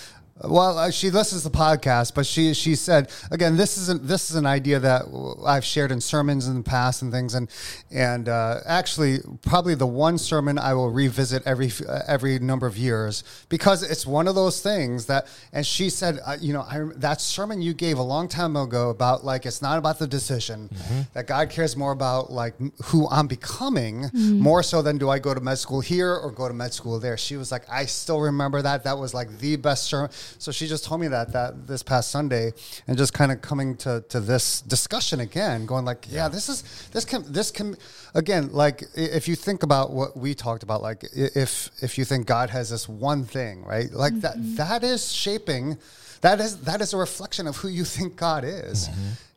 well, 0.45 0.79
uh, 0.79 0.91
she 0.91 1.11
listens 1.11 1.43
to 1.43 1.49
the 1.49 1.57
podcast, 1.57 2.15
but 2.15 2.27
she 2.27 2.55
she 2.55 2.75
said 2.75 3.11
again, 3.31 3.57
this 3.57 3.77
isn't 3.79 4.07
this 4.07 4.31
is 4.31 4.37
an 4.37 4.47
idea 4.47 4.79
that 4.79 5.03
I've 5.45 5.65
shared 5.65 5.91
in 5.91 6.01
sermons 6.01 6.47
in 6.47 6.55
the 6.57 6.63
past 6.63 7.03
and 7.03 7.11
things, 7.13 7.35
and 7.35 7.49
and 7.91 8.29
uh, 8.29 8.61
actually 8.67 9.19
probably 9.43 9.75
the 9.75 9.87
one 9.87 10.19
sermon 10.19 10.59
I 10.59 10.75
will 10.75 10.91
revisit 10.91 11.43
every 11.47 11.71
uh, 11.89 12.03
every 12.07 12.39
number 12.39 12.67
of 12.67 12.77
years 12.77 13.25
because 13.49 13.83
it's 13.83 14.07
one 14.07 14.29
of 14.29 14.35
those 14.35 14.61
things 14.61 15.07
that. 15.07 15.27
And 15.53 15.67
she 15.67 15.91
said, 15.91 16.21
uh, 16.25 16.37
you 16.41 16.53
know, 16.53 16.61
I, 16.61 16.85
that 16.97 17.21
sermon 17.21 17.63
you 17.63 17.75
gave 17.75 17.99
a 17.99 18.03
long 18.03 18.29
time 18.29 18.55
ago 18.57 18.91
about 18.91 19.25
like 19.25 19.47
it's 19.47 19.63
not 19.63 19.79
about 19.79 19.99
the 19.99 20.07
decision 20.07 20.71
that 21.15 21.27
God 21.27 21.51
cares 21.51 21.77
more 21.77 21.93
about 21.93 22.31
like 22.31 22.55
who 22.85 23.09
I'm 23.09 23.27
becoming 23.27 24.11
more 24.15 24.63
so 24.63 24.83
than 24.83 24.99
do 24.99 25.09
I 25.11 25.19
go 25.19 25.35
to 25.35 25.41
med 25.41 25.59
school 25.59 25.81
here 25.81 26.15
or 26.15 26.31
go 26.31 26.49
to 26.49 26.55
med 26.55 26.73
school 26.73 27.01
there. 27.01 27.17
She 27.17 27.37
was 27.37 27.51
like, 27.51 27.63
I 27.71 27.87
still 27.87 28.21
remember 28.21 28.63
that. 28.63 28.85
That 28.85 28.99
was 28.99 29.15
like 29.15 29.39
the 29.39 29.57
best 29.57 29.85
sermon. 29.85 30.11
So 30.39 30.53
she 30.53 30.67
just 30.67 30.85
told 30.85 31.01
me 31.01 31.09
that 31.09 31.33
that 31.33 31.67
this 31.67 31.83
past 31.83 32.11
Sunday, 32.11 32.53
and 32.87 32.97
just 32.99 33.13
kind 33.13 33.33
of 33.33 33.41
coming 33.41 33.77
to 33.79 34.05
to 34.09 34.21
this 34.21 34.61
discussion 34.63 35.21
again, 35.21 35.67
going 35.67 35.85
like, 35.85 36.07
yeah, 36.11 36.29
this 36.29 36.49
is 36.49 36.89
this 36.93 37.05
can 37.05 37.25
this 37.33 37.51
can 37.51 37.77
again 38.15 38.53
like 38.53 38.85
if 38.95 39.29
you 39.29 39.35
think 39.35 39.63
about 39.63 39.93
what 39.93 40.17
we 40.17 40.35
talked 40.35 40.63
about, 40.63 40.83
like 40.83 41.05
if 41.15 41.71
if 41.83 41.99
you 41.99 42.05
think 42.05 42.27
God 42.27 42.51
has 42.51 42.71
this 42.71 42.89
one 42.89 43.25
thing, 43.25 43.65
right, 43.65 43.91
like 43.93 44.21
that 44.21 44.37
that 44.57 44.85
is 44.85 45.13
shaping. 45.13 45.79
That 46.21 46.41
is 46.41 46.59
that 46.63 46.81
is 46.81 46.95
a 46.95 46.97
reflection 46.97 47.47
of 47.47 47.57
who 47.59 47.69
you 47.69 47.85
think 47.85 48.17
God 48.17 48.45
is. 48.45 48.89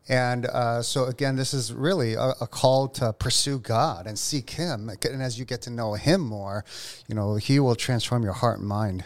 And 0.09 0.45
uh, 0.47 0.81
so 0.81 1.05
again, 1.05 1.35
this 1.35 1.53
is 1.53 1.71
really 1.71 2.15
a, 2.15 2.33
a 2.41 2.47
call 2.47 2.87
to 2.89 3.13
pursue 3.13 3.59
God 3.59 4.07
and 4.07 4.17
seek 4.17 4.49
Him. 4.49 4.89
And 4.89 5.21
as 5.21 5.37
you 5.39 5.45
get 5.45 5.61
to 5.63 5.69
know 5.69 5.93
Him 5.93 6.21
more, 6.21 6.65
you 7.07 7.15
know 7.15 7.35
He 7.35 7.59
will 7.59 7.75
transform 7.75 8.23
your 8.23 8.33
heart 8.33 8.59
and 8.59 8.67
mind. 8.67 9.03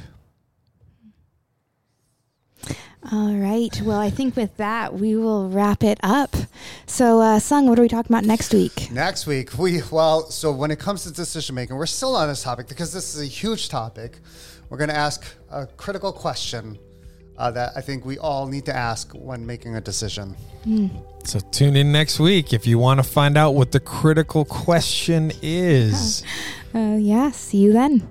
All 3.11 3.35
right. 3.35 3.79
Well, 3.83 3.99
I 3.99 4.09
think 4.09 4.35
with 4.35 4.57
that, 4.57 4.95
we 4.95 5.15
will 5.15 5.47
wrap 5.49 5.83
it 5.83 5.99
up. 6.01 6.35
So, 6.87 7.21
uh, 7.21 7.39
Sung, 7.39 7.67
what 7.67 7.77
are 7.77 7.83
we 7.83 7.87
talking 7.87 8.11
about 8.11 8.25
next 8.25 8.51
week? 8.53 8.89
Next 8.91 9.27
week, 9.27 9.57
we 9.59 9.81
well, 9.91 10.29
so 10.31 10.51
when 10.51 10.71
it 10.71 10.79
comes 10.79 11.03
to 11.03 11.11
decision 11.11 11.53
making, 11.53 11.75
we're 11.75 11.85
still 11.85 12.15
on 12.15 12.27
this 12.27 12.41
topic 12.41 12.67
because 12.67 12.91
this 12.91 13.13
is 13.13 13.21
a 13.21 13.25
huge 13.27 13.69
topic. 13.69 14.17
We're 14.69 14.79
going 14.79 14.89
to 14.89 14.95
ask 14.95 15.23
a 15.51 15.67
critical 15.67 16.11
question 16.11 16.79
uh, 17.37 17.51
that 17.51 17.73
I 17.75 17.81
think 17.81 18.05
we 18.05 18.17
all 18.17 18.47
need 18.47 18.65
to 18.65 18.75
ask 18.75 19.11
when 19.13 19.45
making 19.45 19.75
a 19.75 19.81
decision. 19.81 20.35
So 21.25 21.39
tune 21.51 21.75
in 21.75 21.91
next 21.91 22.19
week 22.19 22.53
if 22.53 22.65
you 22.65 22.79
want 22.79 22.99
to 22.99 23.03
find 23.03 23.37
out 23.37 23.51
what 23.51 23.71
the 23.71 23.79
critical 23.79 24.45
question 24.45 25.31
is. 25.41 26.23
Uh, 26.75 26.97
yeah. 26.97 27.31
See 27.31 27.59
you 27.59 27.71
then. 27.71 28.05